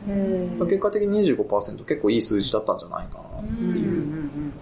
[0.59, 3.87] 結果的に25%結構いい数字だったんじゃないかなってうんうんいう。
[3.87, 4.53] うん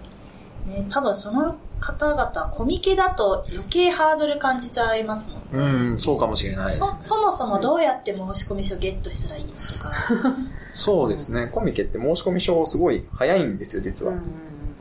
[0.68, 5.64] ね、多分その方々、コミケだと余計ハードル感じちゃいますもん。
[5.92, 6.98] うん、そうかもしれないですね。
[7.02, 10.36] そそもそもどうやって申し込み書ゲットしたらいいのとか。
[10.74, 11.48] そうですね。
[11.48, 14.14] コミケって申し込み書すごい早いんですよ、実は。
[14.14, 14.22] うん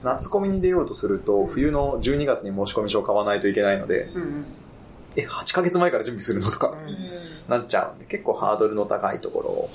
[0.05, 4.45] 夏コミに出ようとすると、冬の12月に申し込み書を買わないといけないので、うんうん
[5.17, 6.97] え、8ヶ月前から準備するのとかうんうん
[7.49, 9.69] なっちゃうんで、結構ハードルの高いところ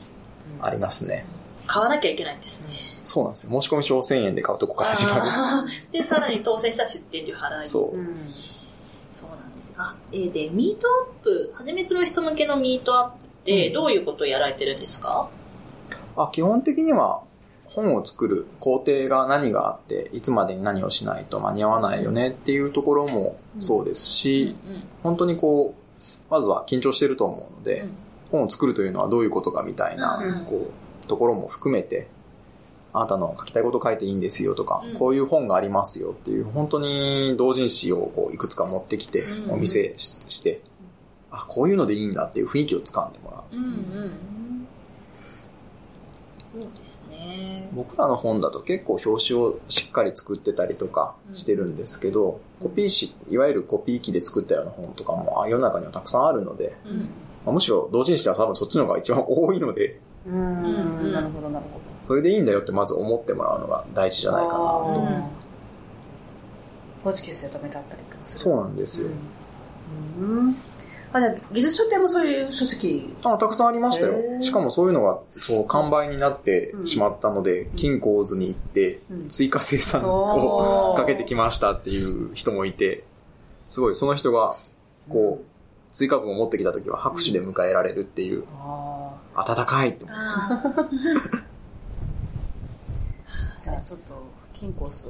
[0.61, 1.26] ありますね。
[1.70, 2.70] 買わなきゃいけないんですね。
[3.03, 3.61] そうなんですよ。
[3.61, 5.72] 申し込み書を1000円で買うとこから始まる。
[5.91, 7.67] で、さらに当選したら出店料払い。
[7.67, 8.01] そうう。
[8.01, 9.72] んそうなんです。
[9.78, 15.30] あ、えーで、ミートアップ、初めての人向けのミートアップって、どういうことをやられてるんですか、
[16.15, 17.22] あ基本的には
[17.65, 27.89] 本を作る工程が何があって、いつまでに何をしないと間に合わないよねっていうところもそうですし、うん本当にこう、まずは緊張してると思うので、うん
[28.32, 32.07] 本を作るというのはどういうことかみたいな、うんこう、ところも含めて、
[32.93, 40.62] あなたの書きたいこと書いていいんですよとか、うんこういう本がありますよっていう、本当に同人誌をこういくつか持ってきてう、んお見せしして、
[41.32, 43.55] あ、こういうのでいいんだっていう雰囲気をつかんでもらう。
[43.55, 44.12] うんうん。
[46.51, 47.70] そうですね。
[47.74, 56.99] 僕らの本だと結構表紙をしっかり作ってたりとかしてるんですけど、コピー紙、いわゆるコピー機で作ったような本とかもあ世の中にはたくさんあるので、うん。
[57.45, 61.11] まあむしろ同人誌は多分そっちの方が一番多いので、うん。
[61.13, 62.45] なるほどなるほどそれでいいん。
[62.45, 64.86] だよってまず思ってもらうのが大事じゃないかなと。
[67.03, 68.76] うホチキスで止めてあったりとかするそうなん。
[68.76, 69.09] ですよ。
[70.20, 70.55] うん。
[71.11, 73.67] あじゃあ技術書店もそういう書籍あ、たくさん。
[73.67, 74.41] ありましたよ。
[74.41, 83.05] しかもそういうのが、そう、完売になってしまったので、金鉱図に行って、追加生産をかけてきましたっていう人もいて、
[83.70, 84.53] すごい、その人が、
[85.09, 85.45] こう、
[85.92, 90.96] 追加分を持ってきた時は拍手で迎えられるっていう、あ温かいと思って
[93.58, 94.24] じゃあちょっと
[94.54, 95.08] 金コース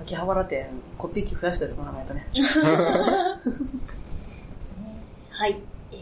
[0.00, 0.68] 秋葉原店
[0.98, 2.26] コピー機増やしておいてもらわないとね。
[5.30, 5.60] はい。
[5.92, 6.00] えーで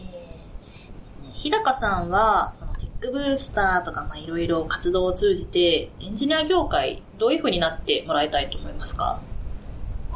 [1.03, 9.19] すね、日高さんは、そのテックブースターとか、まあいろいろ活動を通じて、エンジニア業界、どういう風になってもらいたいと思いますか？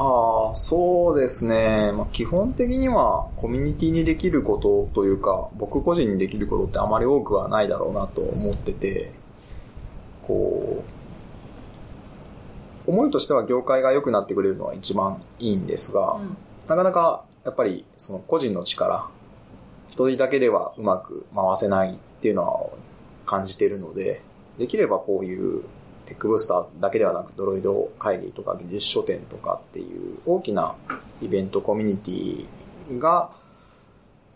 [0.01, 1.91] ああ、そうですね。
[1.91, 9.11] まあ、基本的にはコミュニティにできることというか、僕個人にできることってあまり多くはないだろうなと思ってて、
[10.23, 10.83] こ
[12.87, 16.37] う、思いとしては業界が良くなってくれるのは一番いいんですが、うん
[16.69, 19.09] なかなかやっぱりその個人の力、
[19.89, 22.69] 一人だけではうまく回せないっていうのは
[23.25, 24.21] 感じてるので、
[24.59, 25.63] できればこういう
[26.09, 30.75] テックブースターだけではなくドロイド会議とか技術書店とかっていう大きな
[31.21, 33.29] イベントコミュニティが、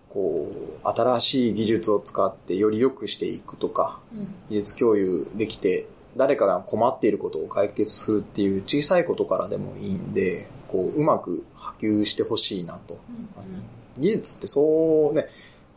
[0.07, 0.51] こ
[0.84, 12.99] う、新しい技術を使ってより良くしていくとか、うん技術共有できて、誰かが困っていることを解決するっていう小さいことからでもいいんで、こう、うまく波及してほしいなと。
[13.36, 13.63] あの
[13.97, 15.26] 技術ってそうね、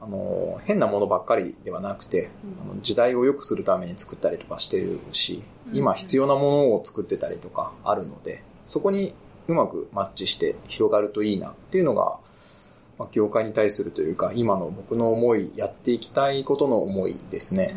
[0.06, 2.30] あの、変なものばっかりではなくて、
[2.62, 5.76] あの時代を良くするために作ったりとかしてるし、うん。
[5.76, 9.14] 今必要なものを作ってたりとかあるので、そこに
[9.48, 12.18] うまくマッチして広がるといいなっていうのが、
[12.98, 17.74] まあ、業界に対するというか、今の僕の思い、やっていきたいことの思いですね。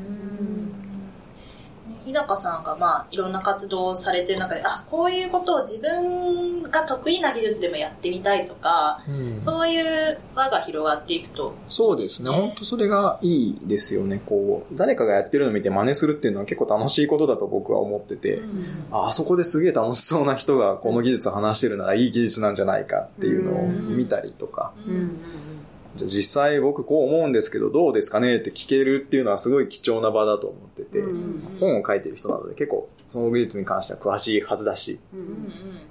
[2.10, 9.02] ね日高さんがまあいろんな活動をされてる中で、あ、こういうことを自分が得意な技術でもやってみたいとか、
[9.44, 11.56] そういう輪が広がっていくと。
[11.68, 12.30] そうですね。
[12.30, 14.22] ね本当それがいいですよね。
[14.26, 18.60] こう、誰かがやってるのを見て真似するっていうのは結構楽しいことだと僕は思ってて、うん
[18.92, 25.49] ああそこですげえ楽しそうな人がこの技術を話してるならいい技術なんじゃないかっていうのを見たりとか、うんうん
[25.96, 35.00] じゃあ実際僕こう思うんですけどどうですかねって聞けるっていうのはすごい貴重な場だと思ってて、うん本を書いてる人なので結構その技術に関しては詳しいはずだし、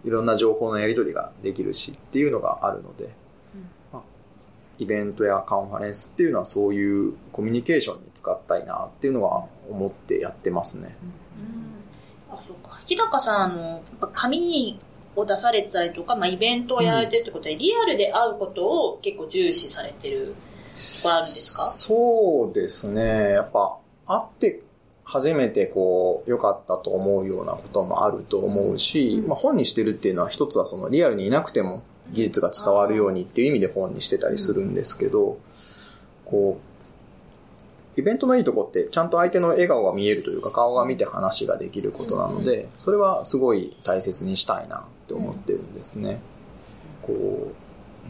[0.05, 3.12] いろんな情報のやり取りができるしっていうのがあるので、
[3.92, 4.03] まあ
[4.78, 10.96] イベントやカンファレンスっていうのはそういうコミュニケーションに使ったいなっていうのは思ってやってますね。
[11.42, 11.78] うん
[12.30, 12.80] あ、そうか。
[12.86, 14.78] 日高さん、あの、やっぱ紙
[15.19, 20.35] を出されてたりとか、まあ、イベントをやられてるってことで、リアルで会うことを結構重視されてる
[20.75, 21.62] ところあるんですか？
[21.64, 23.31] そうですね。
[23.33, 24.62] やっぱ会って
[25.05, 35.39] 初めてこう良かったと思うようなこともあると思うし、まあ本にしてるっていうのは一つはそのリアルにいなくても技術が伝わるようにっていう意味で本にしてたりするんですけど、
[36.25, 36.68] こう、
[37.99, 46.20] イベントのいいとこってちゃんと相手の笑顔が見えるというか顔が見て話ができることなので、それはすごい大切にしたいなって思ってるんですね。
[47.03, 47.53] こ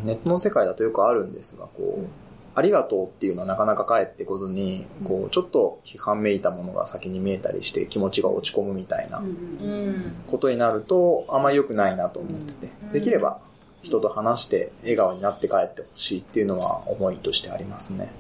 [0.03, 2.07] う、ネットの世界だとよくあるんですが、こう、
[2.55, 10.13] ありがとうっていうのはなかなか返ってこずに、こう、ちょっと批判めいたものが先に見えたりして気持ちが落ち込むみたいなうん。
[10.31, 13.41] ことになると、あんまり良くないなと思ってて、できれば
[13.83, 18.13] 人と話して笑顔になって帰ってほしいっていうのは思いとしてありますね。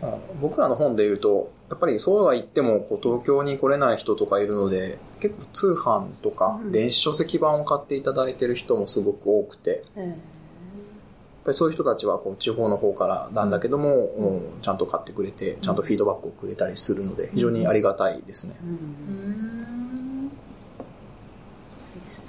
[0.00, 6.72] あ僕らの本で言うと、やっぱりそうは言っても、こう東京に来れない人とかいるので、結構通販とかうん。
[6.72, 10.16] 電子書籍版を買っていただいてる人もすごく多くて、やっえ
[11.44, 14.60] ぱりそういう人たちはこう地方の方からなんだけども、うん。
[14.62, 18.54] ちゃんと買ってくれて、ちゃんとフィードバックをくれたりするので、非常にありがたいですね。
[22.04, 22.28] ですね。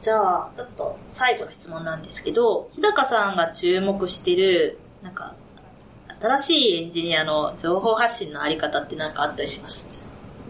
[0.00, 5.34] じゃあ、ちょっと最後の質問なんですけど、日高さんが注目してる、なんか、
[6.20, 9.86] 新しいエンジニアの情報発信のあり方って何かあったりします？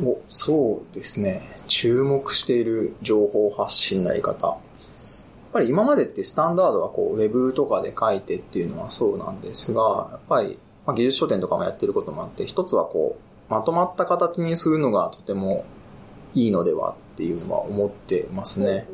[0.02, 1.42] お、そうですね。
[1.68, 4.48] 注目している情報発信のやり方。
[4.48, 4.58] やっ
[5.52, 13.16] ぱり今までってスタンダードはこう、ウェブとかで書いてっていうのはそうなんですが、やっぱり、まあ、技術書店とかもやってることもあって、一つはこ
[13.48, 15.64] う、まとまった形にするのがとても
[16.34, 18.88] いいのではっていうのは思ってますね。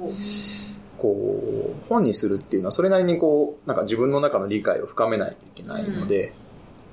[0.98, 6.34] こう、本にするっていうのはそれなりにこう、なんか自分の中の理解を深めないといけないので、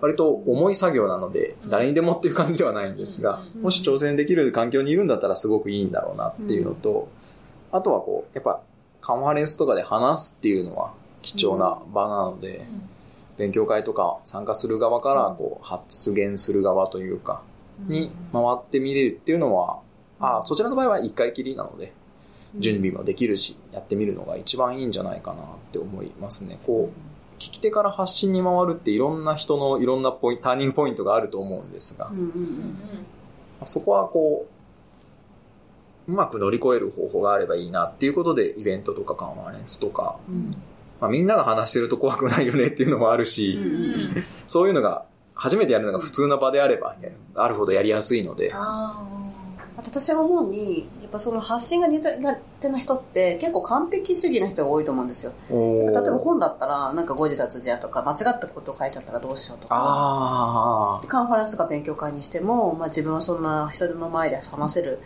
[0.04, 3.62] 割と重い作業なので、誰にでもっていう感じではないんですが、うん。
[3.62, 7.08] もし挑戦できる環境にいるんだったらすごくいいんだろうなっていうのと、
[7.72, 8.60] あとはこう、やっぱ
[9.00, 10.92] カンファレンスとかで話すっていうのは
[11.22, 12.68] 貴重な場なので、
[13.38, 17.42] 勉強会とか参加する側からこう発言する側というか、
[17.88, 19.80] に回ってみれるっていうのは、
[20.20, 21.94] あそちらの場合は一回きりなので、
[22.58, 26.60] 準備もできるし、やってみるのが一番いいんじゃないかなって思いますね。
[26.66, 27.13] こう、
[27.44, 32.78] 聞き手から発信に回るっていろんな人のいろんなポイント、ターニングポイントがあると思うんですがう、んうん
[33.66, 34.46] そこはこ
[36.08, 40.56] う、うまく乗り越える方法があればいいなっていうことで、イベントとかカンファレンスとか、うん。
[41.02, 46.96] まあ、みんなが話してると怖くないよねっていうのもあるし、うんそういうのが、初めてやるのが普通の場であれば、
[47.36, 49.02] あるほどやりやすいので、あ
[49.78, 52.02] あと私が思うに、ぱその発信が苦
[52.60, 55.32] 手な人って結構完璧主義な人が多いと思うんですよ。
[55.50, 61.02] 例えば本だったら、なんか誤字脱字やとか、間違ったことを書いちゃったらどうしようとか。
[61.08, 65.00] カンファレンスとか勉強会にしても、まあ自分はそんな人の前で話せる、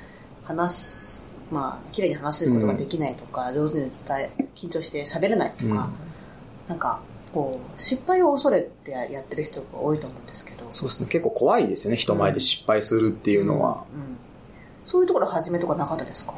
[0.45, 5.91] 話す、まあ、綺麗に話せることができないとか、上手に伝え、緊張して喋れないとか、
[6.69, 7.01] なんか、
[7.33, 10.65] こう、失敗を恐れてやってる人が多いと思うんですけど。
[10.71, 11.09] そうですね。
[11.09, 11.97] 結構怖いですよね。
[11.97, 13.83] 人前で失敗するっていうのは。
[13.93, 14.26] うん
[14.87, 16.33] そういうところ始めとかなかったですか？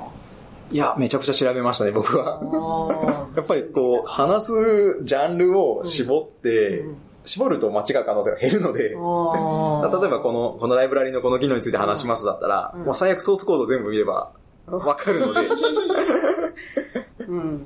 [0.72, 2.40] いや、めちゃくちゃ調べましたね、僕は。
[2.42, 12.82] あ やっぱりこう、話すジャンルを絞って、うん絞ると間違う可能性が減るので、 例えばこの、このライブラリのこの機能について話しますだったら、うん。
[12.86, 14.32] もう最悪ソースコード全部見れば
[14.66, 15.42] わかるので、
[17.28, 17.66] うん。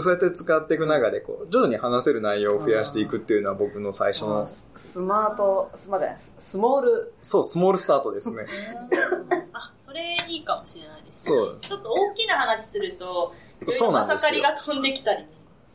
[0.00, 8.46] そうやって使っていく中で、こう、徐々に話せる内容を増やしていくっていうのは僕の最初の、ススマート、スマじゃない、ススモール、そう、スモールスタートですね。
[9.88, 11.24] あ、それいいかもしれないです。
[11.24, 11.58] そう。
[11.60, 13.32] ちょっと大きな話すると、
[13.68, 14.14] そうなんですよ。
[14.14, 15.22] まさかりが飛んできたり。
[15.22, 15.28] ね。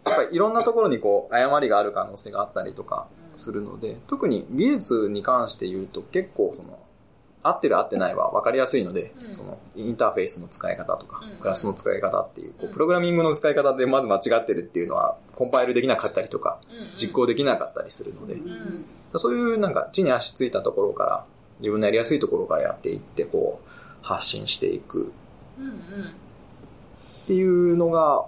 [0.05, 6.79] やっぱりいろんなところにこう、誤りがある可能性があったりとかするので、特に技術に関して言うと結構その、
[7.43, 9.33] 合ってる合ってないは分かりやすいので、うん。
[9.33, 12.69] その、インターフェースの使い方とかうん、クラスの使い方っていう、こうん。
[12.69, 16.59] うプログラミングの使い方でまず間違ってるっていうのは、コンパイルできなかったりとか、
[16.97, 18.85] 実行できなかったりするので、うん。
[19.15, 21.25] そういうなんか地に足ついたところから、
[21.59, 23.69] 自分のやりやすいところからやっていって、こう、
[24.03, 25.11] 発信していく。
[25.57, 25.73] うんうん。
[25.73, 25.75] っ
[27.25, 28.25] ていうのが、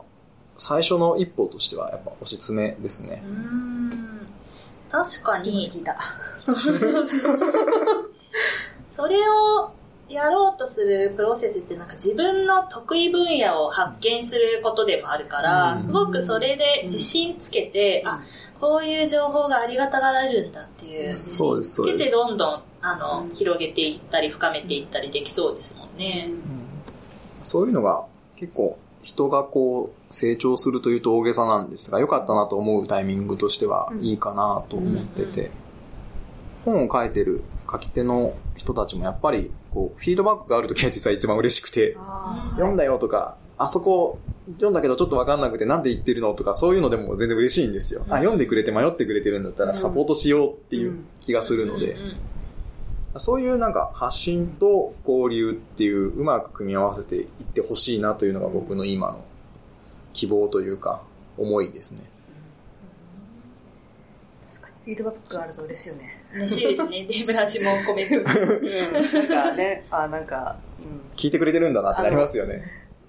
[0.58, 3.22] 最初の一歩としてはやっぱおすすめですね。
[3.26, 4.28] うーん。
[4.90, 5.96] 確かに、聞いた。
[8.96, 9.72] それを
[10.08, 15.84] やろうとするプロセスってなんか自分の得意分野を発見することでもあるから、うん。
[15.84, 18.10] すごくそれで自信つけて、うん。
[18.10, 18.22] あ、
[18.62, 21.08] こういう情報がありがたがられるんだっていう。
[21.08, 21.98] 自そうですそうです。
[21.98, 23.36] 信つけてどんどんあの、うん。
[23.36, 26.30] 広げていったり深めていったりできそうですもんね。
[27.42, 28.06] そういうのが
[28.36, 35.52] 結構人がこう成長するというと大げさなんですが、良かったなと思うタイミングとしてはいいかなと思ってて、
[36.64, 44.18] 本を書いてる書き手の人たちもやっぱりこうフィードバックがあるときは実は一番嬉しくて、あ読んだよとか、あそこ
[44.54, 48.06] 読んだけどちょっとわかんなくてなんで言ってるのとかそういうのでも全然嬉しいんですよ。
[48.10, 51.96] あ、読んでくれて迷ってくれてるんだったらサポートしようっていう気がするので
[53.18, 59.24] そういうなんか発信と交流っていううまく組み合わせていってほしいなというのが僕の今の
[60.14, 61.02] 希望というか
[61.38, 62.02] 思いですね。
[64.50, 64.96] 確かに。
[64.96, 66.26] フィードバックがあると嬉しいよね。
[66.34, 67.08] 嬉しいですね。
[67.10, 68.16] デブラシもコメント。
[68.20, 68.30] うん。
[68.94, 71.02] なんかね、あ、なんか、うん。
[71.16, 72.64] 聞いてくれてるんだなってなりますよね。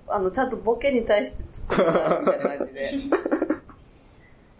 [0.09, 2.91] あの、ちゃんとボケに対して突っ込むみたいな感じで。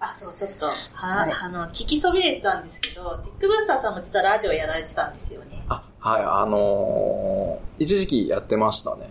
[0.09, 5.65] あ、そちょっと、は、はいあの、聞きそびれてたんですけど、テックブースターさんも実はラジオやられてたんですよね。
[5.69, 9.11] あ、はい、あのー一時期やってましたね。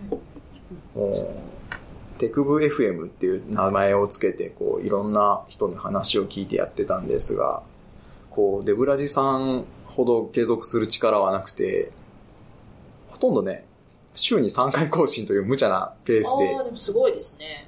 [2.17, 7.61] テクブ FM っていう名前をつけて、こう、いろんな人の話を聞いてやってたんですが、
[8.31, 11.91] こう、デブラジさんほど継続する力はなくて、
[13.09, 13.65] ほとんどね、
[14.15, 16.55] 週に3回更新という無茶なペースで。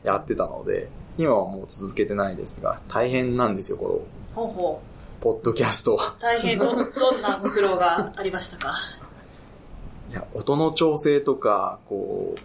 [0.03, 4.05] やってたので、今はもう続けてないですが、大変なんですよ、こ
[4.35, 4.81] の、ほうほ
[5.19, 6.15] ポッドキャストは。
[6.17, 6.21] う。
[6.21, 8.73] 大変ど、どんなご苦労がありましたか？
[10.11, 12.35] いや、音の調整とか、こ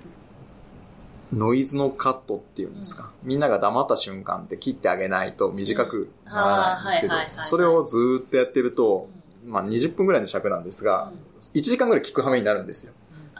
[1.32, 3.10] う、ノイズのカットっていうんですか。
[3.22, 9.08] みんなが黙った瞬間って切ってあげないと短くならないんですけどうんあーはいはいはいは、いそれをずーっとやってると、
[9.46, 11.10] まあ20分ぐらいの尺なんですが、
[11.54, 12.92] 1時間ぐらい聞く羽目になるんですよ。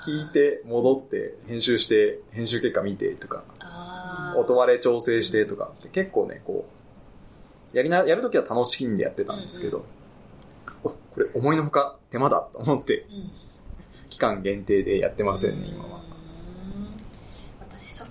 [0.07, 3.45] 聞いて、戻って、編集して、編集結果見てとか、
[4.37, 5.71] 音割れ調整してとか。
[5.79, 6.67] って結構ね、こ
[7.73, 9.85] う、やりな、やるときは楽しんでやってたんですけど、
[10.85, 13.31] お、これ思いのほか手間だと思って、うん。
[14.11, 16.02] 期間限定でやってませんね、今は。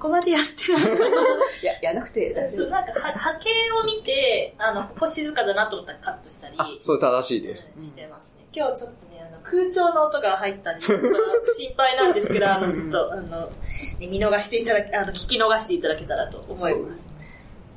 [0.02, 0.84] こまでやってない
[1.64, 2.70] や、やらなくて大丈そう夫。
[2.72, 3.50] なんかは波形
[3.80, 7.72] を見て、あの、ここ静かだなと思ったらカットしたり、あ、それ正しいです。
[7.76, 8.48] うんしてますね。
[8.52, 11.08] 今日ちょっとね、あの、空調の音が入ったんで、ちょっと
[11.54, 13.52] 心配なんですけど、あの、ちょっと、あの、
[14.00, 17.08] ね見逃していただけ、あの、聞き逃していただけたらと思います。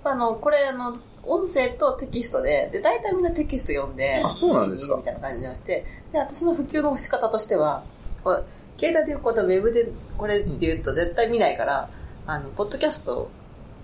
[0.03, 7.83] あの、これ、あの、音声とテキストで、で、大体みんなテキスト読んで、あそうなんですかみたいな感じにして、で、私の普及の仕方としては、
[8.23, 8.45] こう
[8.79, 11.89] 携帯でこうウェブでこれって言うと絶対見ないから、
[12.27, 13.29] あの、ポッドキャスト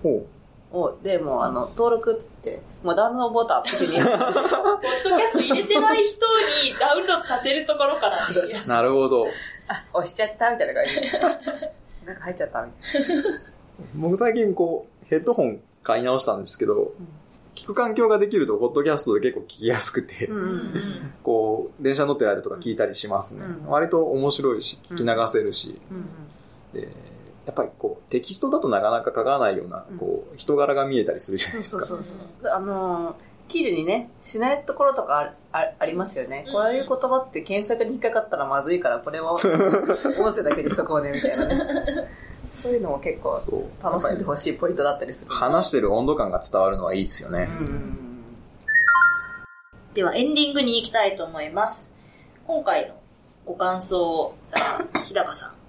[0.01, 0.25] ほ
[0.71, 3.63] を、で、もう、あの、登録っつって、もうダウンロードボタン。
[3.63, 3.99] ポッドキャ
[5.27, 6.25] スト入れてない人
[6.63, 8.67] にダウンロードさせるところから、う。
[8.67, 9.27] なるほど。
[9.67, 11.11] あ、押しちゃったみたいな感じで。
[12.05, 13.41] なんか入っちゃったみたいな。
[13.95, 16.93] 僕最近こう、ヘッドホン買い直したんですけど、
[17.53, 20.73] 聞く環境ができると、ポッドキャストで結構聞きやすくて、うんうん。
[21.21, 23.45] こう、電車乗ってる間とか聞いたりしますね。
[23.45, 26.05] うん割と面白いし、聞き流せるし、うん
[26.73, 26.87] で
[27.45, 31.85] やっぱりこう、テキストだとなかなか書かないような、こう、人柄が見えたりするじゃないですか。
[31.85, 32.51] そうそうそう。
[32.51, 33.13] あのー、
[33.47, 36.45] 記事にね、しないところとかああありますよね。
[36.47, 41.55] うんこういう言葉って検索に引っかかったらまずいから、これは 音声だけにしとこうね、みたいなね。
[42.53, 43.39] そういうのも結構。
[43.81, 45.31] 楽しんでほしいポイントだったりする。
[45.31, 47.49] 話してる温度感が伝わるのはいいですよね。
[47.59, 47.97] うん。
[49.93, 51.91] ではエンディングに行きたいと思います。
[52.47, 52.95] 今回の
[53.45, 55.60] ご感想を、じゃあ、日高さん。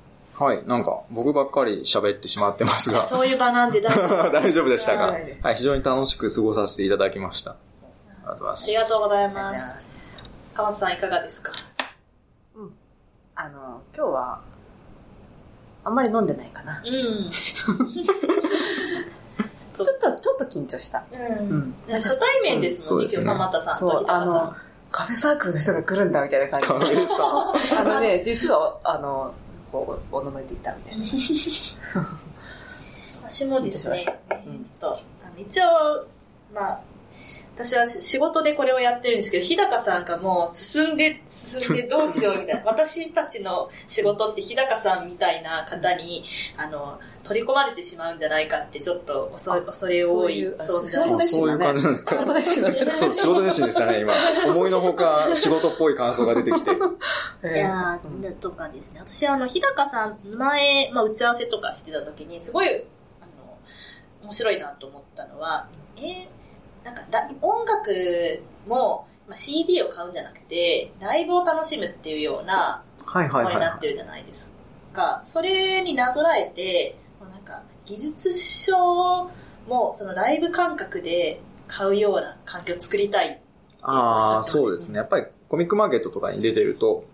[0.43, 5.13] はい、なんか僕ばっかり喋ってしまってますが、そういう場なんで大丈夫 大丈夫でしたか？
[5.13, 7.57] 大丈夫ですはい、非常に楽しく過ごさせていただきました。
[8.25, 8.37] あ
[8.67, 9.61] りがとうございます。
[9.61, 9.73] ま。
[9.75, 10.25] ますす。
[10.55, 11.53] 川松さんいかがですか？
[13.35, 14.41] あの、今日は、
[15.85, 16.83] あんまり飲んでないかな。
[16.85, 17.29] うん。
[19.73, 21.05] ちょっと、ちょっと緊張した。
[21.13, 21.75] うん。
[21.89, 24.55] 初対面ですもんね、今日、鎌田さんそう、と日高さあの、
[24.91, 27.15] カフェサークルの人が来るんだみたいな感じカフェさ
[27.79, 27.81] ん。
[27.81, 29.35] あのね、実は、あの、
[29.73, 31.05] こう、おののいていたみたいな。
[31.09, 31.09] ん。
[33.25, 34.17] 私もですね、ちょっ
[34.79, 35.01] と、あ
[35.35, 36.07] の一応、
[36.53, 36.81] まあ、
[37.55, 42.63] 私は仕事でこれをやってるんですけど、日高さんがもう進んで、進んでどうしようみたいな。
[42.71, 46.25] 私たちの仕事って日高さんみたいな方に、
[46.57, 52.97] あの、取り込まれてしまうんじゃないかって、ちょっと恐恐れ多い存そう在いうあそういう感じなんですか？
[52.97, 54.15] そう、仕事熱心でしたね、今。
[54.47, 56.71] 思いのほか仕事っぽい感想が出てきて。
[56.71, 56.75] い
[57.59, 59.01] やー、とかですね。
[59.07, 63.59] 私、あの、日高さん、前、まあ、打ち合わせとかしてた時に、すごい、あの、
[64.25, 65.67] 面白いなと思ったのは、
[65.99, 66.27] えー
[66.85, 74.51] なんかラ、音楽も、まあ、CD を買うんじゃなくて、ライブを楽しむっていうような、はいはいはいになってるじゃないです
[74.93, 75.23] か。
[75.27, 79.31] それになぞらえて、もうなんか、技術書
[79.67, 83.41] も、そのライブ感覚で買うような環境を作りたい。
[83.83, 84.99] ああ、そうですね。
[84.99, 87.05] やっぱりコミックマーケットとかに出てると、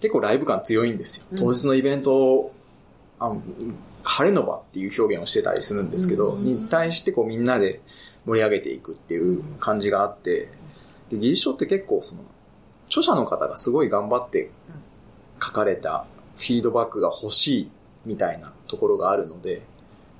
[0.00, 1.24] 結構ライブ感強いんですよ。
[1.36, 2.52] 当日のイベントを、
[3.18, 3.42] あの
[4.04, 7.80] 晴れの場っていう表現をしてたりするんですけど、うんに対してこうみんなで
[8.26, 10.48] 盛り上げていくっていう感じがあって、
[11.10, 12.22] で、技術書って結構その、
[12.88, 14.50] 著者の方がすごい頑張って
[15.42, 16.06] 書かれた
[16.36, 17.70] フィードバックが欲しい
[18.04, 19.62] みたいなところがあるので、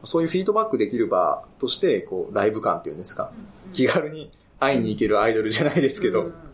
[0.04, 3.32] そういうフィードバックできる場として、こう、ライブ感っていうんですか、
[3.72, 4.30] 気軽に
[4.60, 6.34] 会いに行けるアイドルじゃないですけど、うん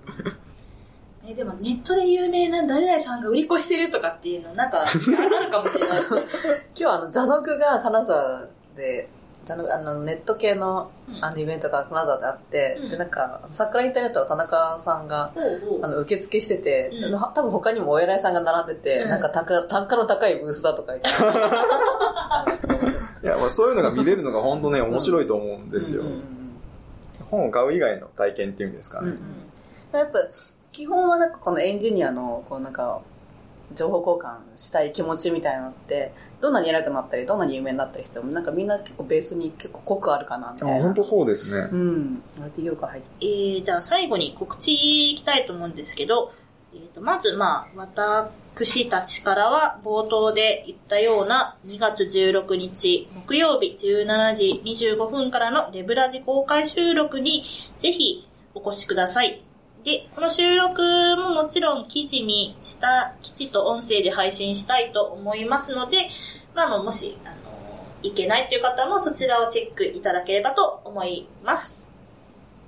[1.23, 6.15] ね、でもネットで有名な誰々さんが売り越してるとかっていうの、なんか、あるかもしれないです。
[6.75, 9.09] 今日あの、ザノグが金沢で、
[9.45, 11.25] ザノグあの、ネット系のうん。
[11.25, 12.91] あのイベントが金沢であって、うん。
[12.91, 15.85] で、なんか、桜インターネットの田中さんが、ほうほう。
[15.85, 17.05] あの、受付してて、うん。
[17.07, 19.09] あの多分他にもお偉いさんが並んでて、うん。
[19.09, 21.09] なんか単価単価の高いブースだとか言って。
[23.23, 26.03] いや、まあそういうのが見れるのが本当ね、面白いと思うんですよ。
[26.03, 26.09] うん。
[26.09, 26.41] うん
[27.31, 29.15] 本を買う以外の体験っていうんですかね。
[29.93, 30.19] やっぱ、
[30.73, 33.01] 基本はなんかこのエンジニアの、こうなんか、
[33.75, 40.95] 情報交換したい気持ちみたいなのって、どんなに偉くなったり、どんなに有名になったりしても、なんかみんな結構ベースに結構濃くあるかな、みたいな。
[41.05, 41.69] そうですね。
[41.71, 42.23] うん。
[42.43, 43.27] IT 業界入って。
[43.27, 46.33] えー、じゃあ最後に告知いきたいと思うんですけど、
[46.73, 57.43] えー、とまずまあ、私たちからは冒頭で言ったような2月16日木曜日17時25分からのデブラジ公開収録に
[57.79, 59.43] ぜひお越しください。
[59.85, 60.83] で、この収録
[61.17, 66.09] ももちろん記事にした、記事と音声で配信したいと思いますので、
[66.55, 67.35] まあ、あの、もし、あの、
[68.03, 71.85] いけないという方もそちらをチェックいただければと思います。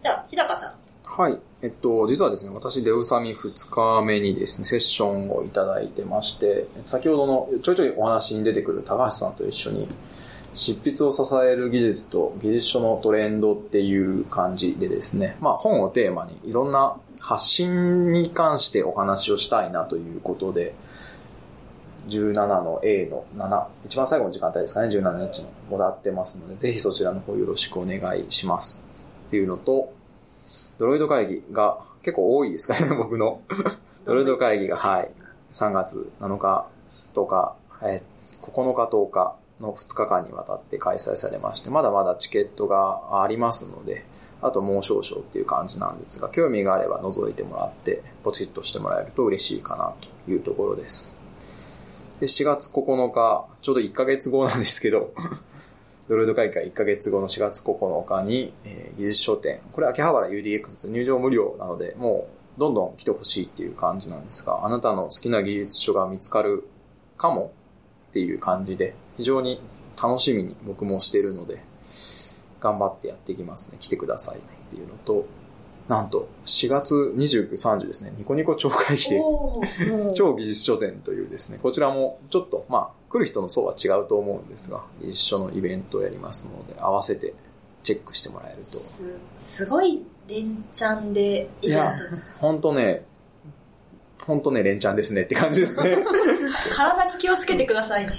[0.02, 0.74] じゃあ、日高さん。
[1.04, 1.38] はい。
[1.60, 9.88] えっと、実はですね、私、デウサミ2日目にですね、セッションをいただいてまして、先ほどのちょいちょいお話に出てくる高橋さんと一緒に、
[10.54, 20.74] 執筆を支える技術と技術書のトレンドっていう感じでですね、まあ本をテーマにいろんな発信に関してお話をしたいなということで、
[22.08, 28.82] 17の A の7、一番最後の時間帯ですかね、17日のもらってますので、ぜひそちらの方よろしくお願いします。
[29.28, 29.92] っていうのと、
[30.78, 33.40] ドロイド会議が結構多いですかね、 僕の。
[34.04, 35.10] ドロイド会議が、はい。
[35.52, 36.66] 3月7日、
[37.14, 44.04] 10日、えー9日、10日の2日間にわたって開催されまして、まだまだチケットがありますので、
[44.42, 49.94] あともう少々っていう感じなんですが、興味があれば覗いてもらって、ポチッとしてもらえると嬉しいかな
[50.26, 51.16] というところです。
[52.18, 55.12] で、4月9日、ちょうど1ヶ月後なんですけど、
[56.08, 66.68] ドロイド会会1ヶ月後の4月9日に、えー技術書店、これ秋葉原 UDX と入場無料なので、もうどんどん来てほしいっていう感じなんですが、あなたの好きな技術書が見つかる
[67.16, 67.52] かも
[68.10, 69.60] っていう感じで、非常に
[70.00, 71.62] 楽しみに僕もしてるので、
[72.60, 73.76] 頑張ってやっていきますね。
[73.80, 75.26] 来てくださいっていうのと、
[75.88, 79.20] なんと4月29、30ですね、ニコニコ超会議で、
[80.14, 87.34] 超技術書店というですね、こちらもちょっと、まあ、来る人の層は違うと思うんですが、技術書のイベントをやりますので、合わせて
[87.82, 88.70] チェックしてもらえると。
[88.70, 89.04] す、
[89.38, 92.30] すごい連チャンでイベントです。
[92.38, 93.04] ほんとね、
[94.24, 95.98] ほんとね、連チャンですねって感じですね。
[96.70, 98.12] 体に気をつけてくださいね。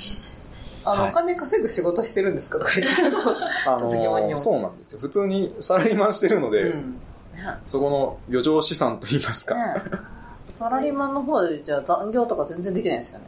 [0.85, 2.59] あの、はいお金稼ぐ仕事してるんですか？
[2.59, 3.01] とか言って、
[3.67, 4.99] あちょっと疑問に思うのそうなんですよ。
[4.99, 6.91] 普通にサラリーマンしてるので、うん。
[7.33, 9.81] ね そこの余剰資産といいますか、ね
[10.45, 13.25] サラリーマンの方で、じゃあ残業とか全然できないですよね。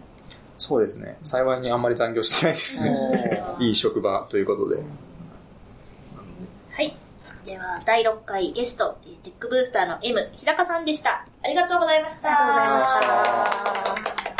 [0.59, 1.17] そうですね。
[1.23, 3.43] 幸いにあんまり残業してないですね。
[3.59, 4.77] いい職場ということで。
[6.71, 6.95] はい。
[7.45, 11.25] では、第6回ゲスト、テックブースターの M、日高さんでした。
[11.43, 12.29] ありがとうございました。
[12.29, 14.34] ありがとうございました。